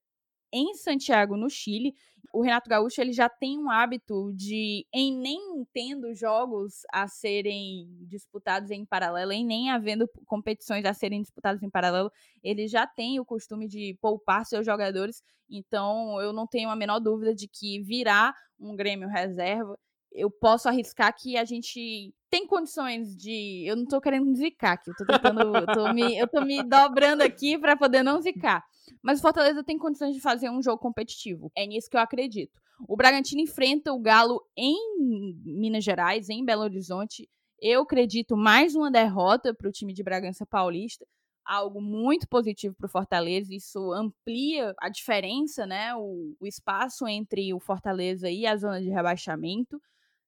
em 0.52 0.74
Santiago, 0.74 1.36
no 1.36 1.48
Chile. 1.50 1.94
O 2.32 2.42
Renato 2.42 2.68
Gaúcho 2.68 3.00
ele 3.00 3.12
já 3.12 3.28
tem 3.28 3.58
um 3.58 3.70
hábito 3.70 4.32
de, 4.34 4.86
em 4.92 5.16
nem 5.16 5.64
tendo 5.72 6.12
jogos 6.14 6.82
a 6.92 7.08
serem 7.08 7.88
disputados 8.08 8.70
em 8.70 8.84
paralelo, 8.84 9.32
em 9.32 9.44
nem 9.44 9.70
havendo 9.70 10.08
competições 10.26 10.84
a 10.84 10.92
serem 10.92 11.22
disputadas 11.22 11.62
em 11.62 11.70
paralelo, 11.70 12.10
ele 12.42 12.68
já 12.68 12.86
tem 12.86 13.18
o 13.20 13.24
costume 13.24 13.68
de 13.68 13.96
poupar 14.00 14.44
seus 14.44 14.66
jogadores. 14.66 15.22
Então, 15.48 16.20
eu 16.20 16.32
não 16.32 16.46
tenho 16.46 16.68
a 16.68 16.76
menor 16.76 16.98
dúvida 17.00 17.34
de 17.34 17.48
que 17.48 17.80
virá 17.82 18.34
um 18.58 18.74
Grêmio 18.76 19.08
reserva. 19.08 19.78
Eu 20.12 20.30
posso 20.30 20.68
arriscar 20.68 21.14
que 21.14 21.36
a 21.36 21.44
gente 21.44 22.14
tem 22.30 22.46
condições 22.46 23.16
de. 23.16 23.64
Eu 23.66 23.76
não 23.76 23.86
tô 23.86 24.00
querendo 24.00 24.34
zicar 24.34 24.72
aqui, 24.72 24.90
eu 24.90 24.94
tô 24.94 25.04
tentando. 25.04 25.56
eu, 25.56 25.66
tô 25.66 25.92
me, 25.92 26.18
eu 26.18 26.26
tô 26.28 26.40
me 26.42 26.62
dobrando 26.62 27.22
aqui 27.22 27.58
para 27.58 27.76
poder 27.76 28.02
não 28.02 28.20
zicar. 28.20 28.64
Mas 29.02 29.18
o 29.18 29.22
Fortaleza 29.22 29.62
tem 29.62 29.78
condições 29.78 30.14
de 30.14 30.20
fazer 30.20 30.50
um 30.50 30.62
jogo 30.62 30.78
competitivo. 30.78 31.50
É 31.54 31.66
nisso 31.66 31.90
que 31.90 31.96
eu 31.96 32.00
acredito. 32.00 32.60
O 32.88 32.96
Bragantino 32.96 33.40
enfrenta 33.40 33.92
o 33.92 34.00
Galo 34.00 34.42
em 34.56 34.76
Minas 35.44 35.84
Gerais, 35.84 36.28
em 36.28 36.44
Belo 36.44 36.62
Horizonte. 36.62 37.28
Eu 37.60 37.82
acredito 37.82 38.36
mais 38.36 38.74
uma 38.74 38.90
derrota 38.90 39.54
para 39.54 39.68
o 39.68 39.72
time 39.72 39.94
de 39.94 40.02
Bragança 40.02 40.44
Paulista. 40.44 41.06
Algo 41.44 41.80
muito 41.80 42.28
positivo 42.28 42.74
para 42.74 42.86
o 42.86 42.90
Fortaleza. 42.90 43.54
Isso 43.54 43.92
amplia 43.92 44.74
a 44.78 44.88
diferença, 44.88 45.64
né? 45.64 45.94
O, 45.94 46.36
o 46.38 46.46
espaço 46.46 47.06
entre 47.06 47.54
o 47.54 47.60
Fortaleza 47.60 48.28
e 48.28 48.46
a 48.46 48.56
zona 48.56 48.80
de 48.82 48.90
rebaixamento. 48.90 49.80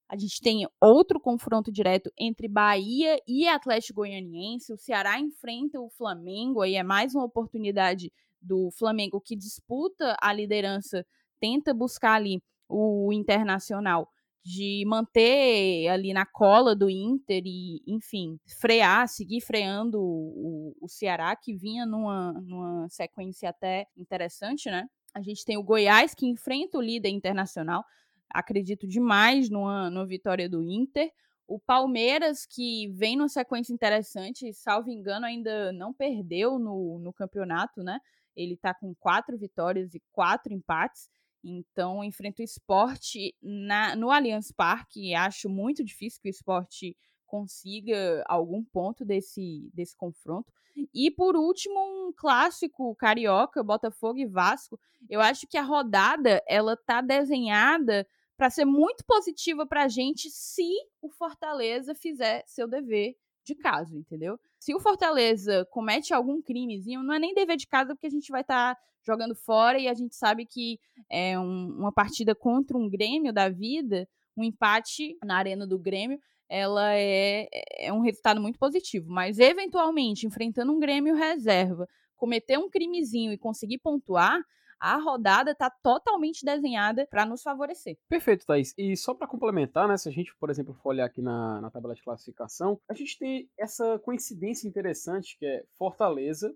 A 0.08 0.16
gente 0.16 0.40
tem 0.40 0.66
outro 0.80 1.20
confronto 1.20 1.70
direto 1.70 2.10
entre 2.18 2.48
Bahia 2.48 3.20
e 3.26 3.46
Atlético 3.46 4.00
Goianiense. 4.00 4.72
O 4.72 4.78
Ceará 4.78 5.20
enfrenta 5.20 5.78
o 5.80 5.90
Flamengo, 5.90 6.62
aí 6.62 6.76
é 6.76 6.82
mais 6.82 7.14
uma 7.14 7.24
oportunidade 7.24 8.10
do 8.40 8.70
Flamengo 8.70 9.20
que 9.20 9.36
disputa 9.36 10.16
a 10.20 10.32
liderança, 10.32 11.04
tenta 11.38 11.74
buscar 11.74 12.14
ali 12.14 12.42
o 12.68 13.12
Internacional 13.12 14.08
de 14.44 14.82
manter 14.86 15.88
ali 15.88 16.14
na 16.14 16.24
cola 16.24 16.74
do 16.74 16.88
Inter 16.88 17.42
e, 17.44 17.82
enfim, 17.86 18.38
frear, 18.60 19.06
seguir 19.06 19.42
freando 19.42 20.00
o, 20.00 20.74
o 20.80 20.88
Ceará, 20.88 21.36
que 21.36 21.54
vinha 21.54 21.84
numa, 21.84 22.32
numa 22.32 22.88
sequência 22.88 23.50
até 23.50 23.86
interessante, 23.94 24.70
né? 24.70 24.86
A 25.14 25.20
gente 25.20 25.44
tem 25.44 25.58
o 25.58 25.62
Goiás, 25.62 26.14
que 26.14 26.26
enfrenta 26.26 26.78
o 26.78 26.80
líder 26.80 27.10
internacional. 27.10 27.84
Acredito 28.30 28.86
demais 28.86 29.48
numa, 29.48 29.90
numa 29.90 30.06
vitória 30.06 30.48
do 30.48 30.62
Inter. 30.62 31.10
O 31.46 31.58
Palmeiras, 31.58 32.44
que 32.44 32.88
vem 32.88 33.16
numa 33.16 33.28
sequência 33.28 33.72
interessante, 33.72 34.52
salvo 34.52 34.90
engano, 34.90 35.24
ainda 35.24 35.72
não 35.72 35.94
perdeu 35.94 36.58
no, 36.58 36.98
no 36.98 37.12
campeonato, 37.12 37.82
né? 37.82 37.98
Ele 38.36 38.54
está 38.54 38.74
com 38.74 38.94
quatro 38.94 39.36
vitórias 39.38 39.94
e 39.94 40.02
quatro 40.12 40.52
empates. 40.52 41.08
Então, 41.42 42.04
enfrenta 42.04 42.42
o 42.42 42.44
esporte 42.44 43.34
na, 43.42 43.96
no 43.96 44.10
Allianz 44.10 44.52
Parque. 44.52 45.14
Acho 45.14 45.48
muito 45.48 45.82
difícil 45.84 46.20
que 46.20 46.28
o 46.28 46.30
esporte 46.30 46.96
consiga 47.26 48.24
algum 48.26 48.64
ponto 48.64 49.04
desse, 49.04 49.70
desse 49.72 49.96
confronto. 49.96 50.52
E 50.94 51.10
por 51.10 51.36
último, 51.36 51.78
um 51.78 52.12
clássico 52.16 52.94
carioca, 52.96 53.62
Botafogo 53.62 54.18
e 54.18 54.26
Vasco. 54.26 54.78
Eu 55.08 55.20
acho 55.20 55.46
que 55.46 55.56
a 55.56 55.62
rodada 55.62 56.42
ela 56.48 56.76
tá 56.76 57.00
desenhada 57.00 58.06
para 58.38 58.48
ser 58.50 58.64
muito 58.64 59.04
positiva 59.04 59.66
para 59.66 59.82
a 59.82 59.88
gente 59.88 60.30
se 60.30 60.72
o 61.02 61.10
Fortaleza 61.10 61.92
fizer 61.92 62.44
seu 62.46 62.68
dever 62.68 63.16
de 63.44 63.56
casa, 63.56 63.96
entendeu? 63.96 64.38
Se 64.60 64.72
o 64.74 64.80
Fortaleza 64.80 65.66
comete 65.72 66.14
algum 66.14 66.40
crimezinho, 66.40 67.02
não 67.02 67.14
é 67.14 67.18
nem 67.18 67.34
dever 67.34 67.56
de 67.56 67.66
casa, 67.66 67.94
porque 67.94 68.06
a 68.06 68.10
gente 68.10 68.30
vai 68.30 68.42
estar 68.42 68.76
tá 68.76 68.80
jogando 69.04 69.34
fora 69.34 69.78
e 69.78 69.88
a 69.88 69.94
gente 69.94 70.14
sabe 70.14 70.46
que 70.46 70.78
é 71.10 71.36
um, 71.36 71.74
uma 71.78 71.90
partida 71.90 72.32
contra 72.32 72.78
um 72.78 72.88
Grêmio 72.88 73.32
da 73.32 73.48
vida, 73.48 74.08
um 74.36 74.44
empate 74.44 75.18
na 75.24 75.36
arena 75.36 75.66
do 75.66 75.78
Grêmio, 75.78 76.20
ela 76.48 76.94
é, 76.94 77.48
é 77.76 77.92
um 77.92 78.00
resultado 78.00 78.40
muito 78.40 78.58
positivo. 78.58 79.10
Mas, 79.10 79.40
eventualmente, 79.40 80.26
enfrentando 80.26 80.72
um 80.72 80.78
Grêmio 80.78 81.16
reserva, 81.16 81.88
cometer 82.16 82.56
um 82.56 82.70
crimezinho 82.70 83.32
e 83.32 83.38
conseguir 83.38 83.78
pontuar, 83.78 84.40
a 84.80 84.96
rodada 84.96 85.52
está 85.52 85.70
totalmente 85.70 86.44
desenhada 86.44 87.06
para 87.10 87.26
nos 87.26 87.42
favorecer. 87.42 87.96
Perfeito, 88.08 88.46
Thaís. 88.46 88.74
E 88.76 88.96
só 88.96 89.14
para 89.14 89.26
complementar, 89.26 89.88
né, 89.88 89.96
se 89.96 90.08
a 90.08 90.12
gente, 90.12 90.34
por 90.38 90.50
exemplo, 90.50 90.74
for 90.74 90.90
olhar 90.90 91.06
aqui 91.06 91.20
na, 91.20 91.60
na 91.60 91.70
tabela 91.70 91.94
de 91.94 92.02
classificação, 92.02 92.80
a 92.88 92.94
gente 92.94 93.18
tem 93.18 93.48
essa 93.58 93.98
coincidência 94.00 94.68
interessante 94.68 95.36
que 95.38 95.46
é 95.46 95.64
Fortaleza, 95.76 96.54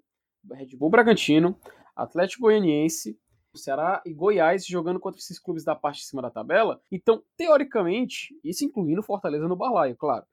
Red 0.51 0.77
Bull 0.77 0.91
Bragantino, 0.91 1.59
Atlético 1.95 2.43
Goianiense, 2.43 3.19
Ceará 3.55 4.03
e 4.07 4.15
Goiás 4.15 4.65
jogando 4.65 4.99
contra 4.99 5.21
esses 5.21 5.39
clubes 5.39 5.63
da 5.63 5.75
parte 5.75 5.99
de 5.99 6.07
cima 6.07 6.23
da 6.23 6.31
tabela. 6.31 6.81
Então, 6.91 7.23
teoricamente, 7.37 8.35
isso 8.43 8.65
incluindo 8.65 9.03
Fortaleza 9.03 9.47
no 9.47 9.57
balaio, 9.57 9.97
claro 9.97 10.25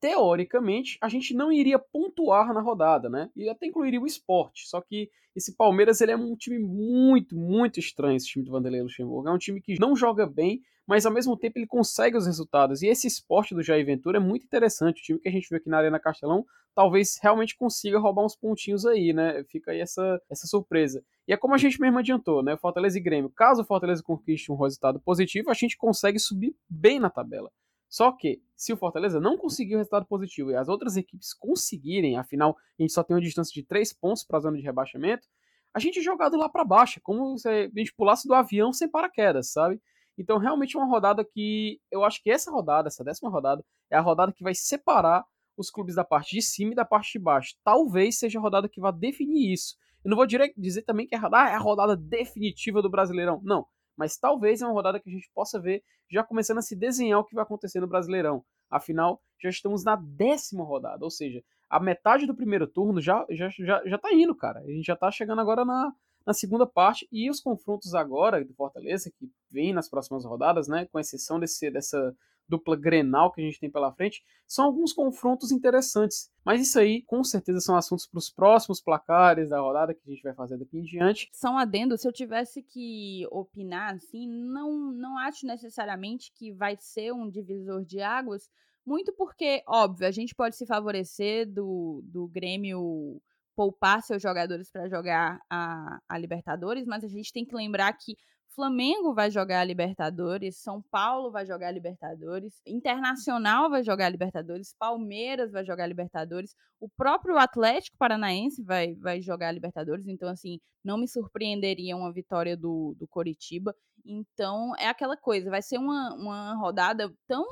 teoricamente, 0.00 0.98
a 1.00 1.08
gente 1.08 1.34
não 1.34 1.52
iria 1.52 1.78
pontuar 1.78 2.52
na 2.52 2.60
rodada, 2.60 3.08
né? 3.08 3.30
E 3.34 3.48
até 3.48 3.66
incluiria 3.66 4.00
o 4.00 4.06
esporte. 4.06 4.68
Só 4.68 4.80
que 4.80 5.10
esse 5.34 5.54
Palmeiras 5.54 6.00
ele 6.00 6.12
é 6.12 6.16
um 6.16 6.34
time 6.34 6.58
muito, 6.58 7.36
muito 7.36 7.78
estranho, 7.78 8.16
esse 8.16 8.26
time 8.26 8.44
do 8.44 8.50
Vanderlei 8.50 8.82
Luxemburgo. 8.82 9.28
É 9.28 9.32
um 9.32 9.38
time 9.38 9.60
que 9.60 9.78
não 9.78 9.94
joga 9.94 10.26
bem, 10.26 10.62
mas 10.86 11.04
ao 11.04 11.12
mesmo 11.12 11.36
tempo 11.36 11.58
ele 11.58 11.66
consegue 11.66 12.16
os 12.16 12.26
resultados. 12.26 12.82
E 12.82 12.86
esse 12.86 13.06
esporte 13.06 13.54
do 13.54 13.62
Jair 13.62 13.84
Ventura 13.84 14.18
é 14.18 14.20
muito 14.20 14.44
interessante. 14.44 15.00
O 15.00 15.04
time 15.04 15.18
que 15.18 15.28
a 15.28 15.32
gente 15.32 15.48
viu 15.48 15.58
aqui 15.58 15.68
na 15.68 15.78
Arena 15.78 16.00
Castelão 16.00 16.44
talvez 16.74 17.18
realmente 17.22 17.56
consiga 17.56 17.98
roubar 17.98 18.24
uns 18.24 18.36
pontinhos 18.36 18.84
aí, 18.84 19.12
né? 19.12 19.42
Fica 19.44 19.72
aí 19.72 19.80
essa, 19.80 20.20
essa 20.30 20.46
surpresa. 20.46 21.02
E 21.26 21.32
é 21.32 21.36
como 21.36 21.54
a 21.54 21.58
gente 21.58 21.80
mesmo 21.80 21.98
adiantou, 21.98 22.42
né? 22.42 22.56
Fortaleza 22.56 22.98
e 22.98 23.00
Grêmio. 23.00 23.30
Caso 23.30 23.62
o 23.62 23.64
Fortaleza 23.64 24.02
conquiste 24.02 24.52
um 24.52 24.56
resultado 24.56 25.00
positivo, 25.00 25.50
a 25.50 25.54
gente 25.54 25.76
consegue 25.76 26.18
subir 26.18 26.54
bem 26.68 27.00
na 27.00 27.08
tabela. 27.08 27.50
Só 27.88 28.12
que, 28.12 28.42
se 28.56 28.72
o 28.72 28.76
Fortaleza 28.76 29.20
não 29.20 29.36
conseguir 29.36 29.74
o 29.74 29.78
resultado 29.78 30.06
positivo 30.06 30.50
e 30.50 30.56
as 30.56 30.68
outras 30.68 30.96
equipes 30.96 31.32
conseguirem, 31.32 32.16
afinal, 32.16 32.56
a 32.78 32.82
gente 32.82 32.92
só 32.92 33.02
tem 33.02 33.14
uma 33.14 33.22
distância 33.22 33.52
de 33.52 33.62
3 33.62 33.92
pontos 33.92 34.24
para 34.24 34.38
a 34.38 34.40
zona 34.40 34.56
de 34.56 34.62
rebaixamento, 34.62 35.26
a 35.72 35.78
gente 35.78 35.98
é 35.98 36.02
jogado 36.02 36.36
lá 36.36 36.48
para 36.48 36.64
baixo, 36.64 37.00
como 37.02 37.38
se 37.38 37.48
a 37.48 37.68
gente 37.68 37.94
pulasse 37.94 38.26
do 38.26 38.34
avião 38.34 38.72
sem 38.72 38.90
paraquedas, 38.90 39.52
sabe? 39.52 39.80
Então, 40.18 40.38
realmente 40.38 40.76
é 40.76 40.80
uma 40.80 40.88
rodada 40.88 41.24
que 41.24 41.78
eu 41.90 42.02
acho 42.02 42.22
que 42.22 42.30
essa 42.30 42.50
rodada, 42.50 42.88
essa 42.88 43.04
décima 43.04 43.30
rodada, 43.30 43.62
é 43.90 43.96
a 43.96 44.00
rodada 44.00 44.32
que 44.32 44.42
vai 44.42 44.54
separar 44.54 45.24
os 45.56 45.70
clubes 45.70 45.94
da 45.94 46.04
parte 46.04 46.34
de 46.34 46.42
cima 46.42 46.72
e 46.72 46.74
da 46.74 46.84
parte 46.84 47.12
de 47.12 47.18
baixo. 47.18 47.54
Talvez 47.62 48.18
seja 48.18 48.38
a 48.38 48.42
rodada 48.42 48.68
que 48.68 48.80
vá 48.80 48.90
definir 48.90 49.52
isso. 49.52 49.76
Eu 50.02 50.10
não 50.10 50.16
vou 50.16 50.26
dizer 50.26 50.82
também 50.82 51.06
que 51.06 51.14
é 51.14 51.18
a 51.18 51.58
rodada 51.58 51.96
definitiva 51.96 52.80
do 52.80 52.90
Brasileirão. 52.90 53.40
Não 53.42 53.66
mas 53.96 54.16
talvez 54.16 54.60
é 54.60 54.66
uma 54.66 54.72
rodada 54.72 55.00
que 55.00 55.08
a 55.08 55.12
gente 55.12 55.30
possa 55.34 55.60
ver 55.60 55.82
já 56.10 56.22
começando 56.22 56.58
a 56.58 56.62
se 56.62 56.76
desenhar 56.76 57.20
o 57.20 57.24
que 57.24 57.34
vai 57.34 57.42
acontecer 57.42 57.80
no 57.80 57.86
Brasileirão. 57.86 58.44
Afinal, 58.70 59.20
já 59.40 59.48
estamos 59.48 59.84
na 59.84 59.96
décima 59.96 60.64
rodada, 60.64 61.04
ou 61.04 61.10
seja, 61.10 61.42
a 61.68 61.80
metade 61.80 62.26
do 62.26 62.34
primeiro 62.34 62.66
turno 62.66 63.00
já, 63.00 63.24
já, 63.30 63.48
já, 63.48 63.82
já 63.84 63.98
tá 63.98 64.12
indo, 64.12 64.34
cara. 64.34 64.60
A 64.60 64.70
gente 64.70 64.86
já 64.86 64.96
tá 64.96 65.10
chegando 65.10 65.40
agora 65.40 65.64
na, 65.64 65.92
na 66.24 66.32
segunda 66.32 66.66
parte 66.66 67.08
e 67.10 67.30
os 67.30 67.40
confrontos 67.40 67.94
agora 67.94 68.44
do 68.44 68.54
Fortaleza, 68.54 69.10
que 69.10 69.30
vem 69.50 69.72
nas 69.72 69.88
próximas 69.88 70.24
rodadas, 70.24 70.68
né, 70.68 70.86
com 70.86 70.98
exceção 70.98 71.38
desse, 71.38 71.70
dessa 71.70 72.14
dupla 72.48 72.76
Grenal 72.76 73.32
que 73.32 73.40
a 73.40 73.44
gente 73.44 73.60
tem 73.60 73.70
pela 73.70 73.92
frente, 73.92 74.22
são 74.46 74.64
alguns 74.64 74.92
confrontos 74.92 75.50
interessantes. 75.50 76.30
Mas 76.44 76.60
isso 76.60 76.78
aí, 76.78 77.02
com 77.02 77.22
certeza, 77.24 77.60
são 77.60 77.76
assuntos 77.76 78.06
para 78.06 78.18
os 78.18 78.30
próximos 78.30 78.80
placares 78.80 79.50
da 79.50 79.60
rodada 79.60 79.94
que 79.94 80.00
a 80.06 80.10
gente 80.10 80.22
vai 80.22 80.34
fazer 80.34 80.56
daqui 80.56 80.78
em 80.78 80.82
diante. 80.82 81.28
São 81.32 81.58
adendo, 81.58 81.98
se 81.98 82.06
eu 82.06 82.12
tivesse 82.12 82.62
que 82.62 83.26
opinar, 83.30 83.94
assim, 83.94 84.28
não, 84.28 84.92
não 84.92 85.18
acho 85.18 85.46
necessariamente 85.46 86.32
que 86.32 86.52
vai 86.52 86.76
ser 86.78 87.12
um 87.12 87.28
divisor 87.28 87.84
de 87.84 88.00
águas, 88.00 88.48
muito 88.84 89.12
porque, 89.12 89.62
óbvio, 89.66 90.06
a 90.06 90.12
gente 90.12 90.34
pode 90.34 90.54
se 90.54 90.64
favorecer 90.64 91.52
do, 91.52 92.02
do 92.04 92.28
Grêmio 92.28 93.20
poupar 93.56 94.02
seus 94.02 94.22
jogadores 94.22 94.70
para 94.70 94.88
jogar 94.88 95.40
a, 95.50 95.98
a 96.06 96.18
Libertadores, 96.18 96.86
mas 96.86 97.02
a 97.02 97.08
gente 97.08 97.32
tem 97.32 97.44
que 97.44 97.56
lembrar 97.56 97.92
que 97.94 98.16
Flamengo 98.56 99.12
vai 99.12 99.30
jogar 99.30 99.60
a 99.60 99.64
Libertadores, 99.64 100.56
São 100.56 100.80
Paulo 100.90 101.30
vai 101.30 101.44
jogar 101.44 101.68
a 101.68 101.70
Libertadores, 101.70 102.62
Internacional 102.66 103.68
vai 103.68 103.84
jogar 103.84 104.06
a 104.06 104.08
Libertadores, 104.08 104.74
Palmeiras 104.78 105.52
vai 105.52 105.62
jogar 105.62 105.84
a 105.84 105.86
Libertadores, 105.86 106.56
o 106.80 106.88
próprio 106.88 107.36
Atlético 107.36 107.98
Paranaense 107.98 108.62
vai, 108.64 108.94
vai 108.94 109.20
jogar 109.20 109.48
a 109.48 109.52
Libertadores, 109.52 110.06
então 110.06 110.26
assim, 110.30 110.58
não 110.82 110.96
me 110.96 111.06
surpreenderia 111.06 111.94
uma 111.94 112.10
vitória 112.10 112.56
do, 112.56 112.96
do 112.98 113.06
Coritiba. 113.06 113.74
Então 114.06 114.72
é 114.78 114.88
aquela 114.88 115.18
coisa, 115.18 115.50
vai 115.50 115.60
ser 115.60 115.76
uma, 115.76 116.14
uma 116.14 116.54
rodada 116.54 117.12
tão. 117.28 117.44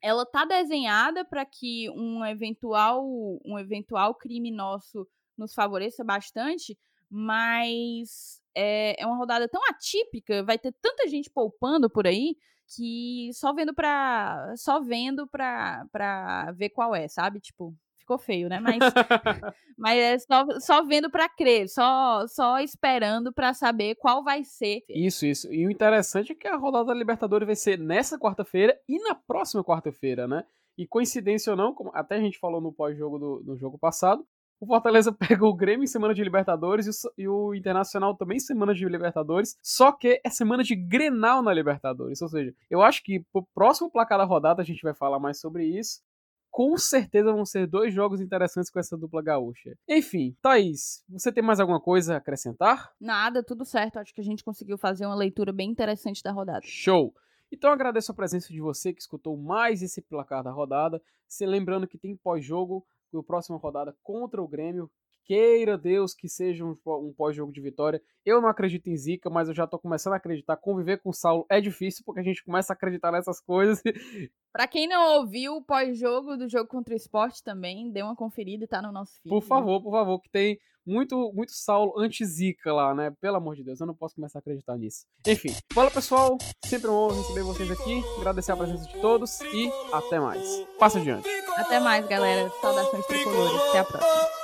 Ela 0.00 0.24
tá 0.24 0.46
desenhada 0.46 1.22
para 1.22 1.44
que 1.44 1.90
um 1.90 2.24
eventual, 2.24 3.04
um 3.44 3.58
eventual 3.58 4.14
crime 4.14 4.50
nosso 4.50 5.06
nos 5.36 5.52
favoreça 5.52 6.02
bastante, 6.02 6.78
mas 7.10 8.40
é, 8.54 9.00
é 9.02 9.06
uma 9.06 9.16
rodada 9.16 9.48
tão 9.48 9.60
atípica, 9.68 10.44
vai 10.44 10.58
ter 10.58 10.72
tanta 10.80 11.08
gente 11.08 11.28
poupando 11.30 11.90
por 11.90 12.06
aí 12.06 12.36
que 12.76 13.30
só 13.34 13.52
vendo 13.52 13.74
pra. 13.74 14.54
Só 14.56 14.80
vendo 14.80 15.26
pra, 15.26 15.84
pra 15.90 16.52
ver 16.52 16.70
qual 16.70 16.94
é, 16.94 17.08
sabe? 17.08 17.40
Tipo, 17.40 17.74
ficou 17.98 18.18
feio, 18.18 18.48
né? 18.48 18.60
Mas, 18.60 18.78
mas 19.76 19.98
é 19.98 20.18
só, 20.18 20.60
só 20.60 20.84
vendo 20.84 21.10
para 21.10 21.28
crer, 21.28 21.68
só, 21.68 22.26
só 22.26 22.58
esperando 22.60 23.32
para 23.32 23.54
saber 23.54 23.96
qual 23.96 24.22
vai 24.22 24.44
ser. 24.44 24.82
Isso, 24.88 25.26
isso. 25.26 25.52
E 25.52 25.66
o 25.66 25.70
interessante 25.70 26.32
é 26.32 26.34
que 26.34 26.46
a 26.46 26.56
rodada 26.56 26.86
da 26.86 26.94
Libertadores 26.94 27.46
vai 27.46 27.56
ser 27.56 27.78
nessa 27.78 28.18
quarta-feira 28.18 28.78
e 28.88 28.98
na 29.02 29.14
próxima 29.14 29.64
quarta-feira, 29.64 30.28
né? 30.28 30.44
E 30.78 30.86
coincidência 30.86 31.50
ou 31.50 31.56
não, 31.56 31.74
como 31.74 31.90
até 31.92 32.16
a 32.16 32.20
gente 32.20 32.38
falou 32.38 32.60
no 32.60 32.72
pós-jogo 32.72 33.18
do, 33.18 33.42
do 33.42 33.56
jogo 33.56 33.78
passado, 33.78 34.26
o 34.60 34.66
Fortaleza 34.66 35.10
pega 35.12 35.44
o 35.44 35.54
Grêmio 35.54 35.84
em 35.84 35.88
semana 35.88 36.14
de 36.14 36.22
Libertadores 36.22 36.86
e 36.86 36.90
o, 36.90 37.12
e 37.16 37.28
o 37.28 37.54
Internacional 37.54 38.14
também 38.14 38.36
em 38.36 38.40
semana 38.40 38.74
de 38.74 38.86
Libertadores, 38.86 39.56
só 39.62 39.90
que 39.90 40.20
é 40.22 40.30
semana 40.30 40.62
de 40.62 40.76
Grenal 40.76 41.42
na 41.42 41.52
Libertadores. 41.52 42.20
Ou 42.20 42.28
seja, 42.28 42.54
eu 42.68 42.82
acho 42.82 43.02
que 43.02 43.20
pro 43.32 43.46
próximo 43.54 43.90
placar 43.90 44.18
da 44.18 44.24
rodada 44.24 44.60
a 44.60 44.64
gente 44.64 44.82
vai 44.82 44.94
falar 44.94 45.18
mais 45.18 45.40
sobre 45.40 45.64
isso. 45.64 46.02
Com 46.50 46.76
certeza 46.76 47.32
vão 47.32 47.46
ser 47.46 47.66
dois 47.68 47.94
jogos 47.94 48.20
interessantes 48.20 48.70
com 48.70 48.80
essa 48.80 48.98
dupla 48.98 49.22
gaúcha. 49.22 49.76
Enfim, 49.88 50.36
Thaís, 50.42 51.04
você 51.08 51.30
tem 51.30 51.44
mais 51.44 51.60
alguma 51.60 51.80
coisa 51.80 52.14
a 52.14 52.16
acrescentar? 52.18 52.90
Nada, 53.00 53.40
tudo 53.40 53.64
certo. 53.64 54.00
Acho 54.00 54.12
que 54.12 54.20
a 54.20 54.24
gente 54.24 54.42
conseguiu 54.42 54.76
fazer 54.76 55.06
uma 55.06 55.14
leitura 55.14 55.52
bem 55.52 55.70
interessante 55.70 56.22
da 56.24 56.32
rodada. 56.32 56.62
Show! 56.64 57.14
Então 57.52 57.72
agradeço 57.72 58.10
a 58.10 58.14
presença 58.14 58.52
de 58.52 58.60
você 58.60 58.92
que 58.92 59.00
escutou 59.00 59.36
mais 59.36 59.80
esse 59.80 60.02
placar 60.02 60.42
da 60.42 60.50
rodada. 60.50 61.00
Se 61.28 61.46
lembrando 61.46 61.86
que 61.86 61.98
tem 61.98 62.16
pós-jogo, 62.16 62.84
a 63.18 63.22
próxima 63.22 63.58
rodada 63.58 63.96
contra 64.02 64.42
o 64.42 64.48
Grêmio, 64.48 64.90
Queira 65.30 65.78
Deus 65.78 66.12
que 66.12 66.28
seja 66.28 66.64
um, 66.64 66.76
um 66.84 67.14
pós-jogo 67.16 67.52
de 67.52 67.60
vitória. 67.60 68.02
Eu 68.26 68.40
não 68.40 68.48
acredito 68.48 68.88
em 68.88 68.96
zica, 68.96 69.30
mas 69.30 69.46
eu 69.46 69.54
já 69.54 69.64
tô 69.64 69.78
começando 69.78 70.14
a 70.14 70.16
acreditar. 70.16 70.56
Conviver 70.56 70.98
com 71.00 71.10
o 71.10 71.14
Saulo 71.14 71.46
é 71.48 71.60
difícil 71.60 72.02
porque 72.04 72.18
a 72.18 72.24
gente 72.24 72.42
começa 72.42 72.72
a 72.72 72.74
acreditar 72.74 73.12
nessas 73.12 73.40
coisas. 73.40 73.80
Para 74.52 74.66
quem 74.66 74.88
não 74.88 75.20
ouviu 75.20 75.54
o 75.54 75.62
pós-jogo 75.62 76.36
do 76.36 76.48
jogo 76.48 76.66
contra 76.66 76.94
o 76.94 76.96
esporte 76.96 77.44
também, 77.44 77.92
dê 77.92 78.02
uma 78.02 78.16
conferida 78.16 78.64
e 78.64 78.66
tá 78.66 78.82
no 78.82 78.90
nosso 78.90 79.22
feed. 79.22 79.28
Por 79.28 79.40
favor, 79.40 79.80
por 79.80 79.92
favor, 79.92 80.20
que 80.20 80.28
tem 80.28 80.58
muito, 80.84 81.32
muito 81.32 81.52
Saulo 81.52 81.96
anti-zica 81.96 82.72
lá, 82.72 82.92
né? 82.92 83.12
Pelo 83.20 83.36
amor 83.36 83.54
de 83.54 83.62
Deus, 83.62 83.78
eu 83.78 83.86
não 83.86 83.94
posso 83.94 84.16
começar 84.16 84.40
a 84.40 84.40
acreditar 84.40 84.76
nisso. 84.76 85.06
Enfim, 85.24 85.54
fala 85.72 85.92
pessoal, 85.92 86.38
sempre 86.64 86.90
um 86.90 86.94
honra 86.94 87.18
receber 87.18 87.42
vocês 87.44 87.70
aqui, 87.70 88.02
agradecer 88.18 88.50
a 88.50 88.56
presença 88.56 88.84
de 88.84 89.00
todos 89.00 89.40
e 89.42 89.70
até 89.92 90.18
mais. 90.18 90.66
Passa 90.76 90.98
adiante. 90.98 91.28
Até 91.56 91.78
mais, 91.78 92.04
galera. 92.08 92.50
Saudações 92.60 93.06
tricolores. 93.06 93.60
Até 93.68 93.78
a 93.78 93.84
próxima. 93.84 94.39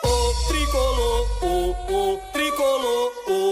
Tricolor, 0.48 1.18
oh, 1.42 1.76
oh, 1.88 2.20
tricolor, 2.32 3.10
oh, 3.28 3.45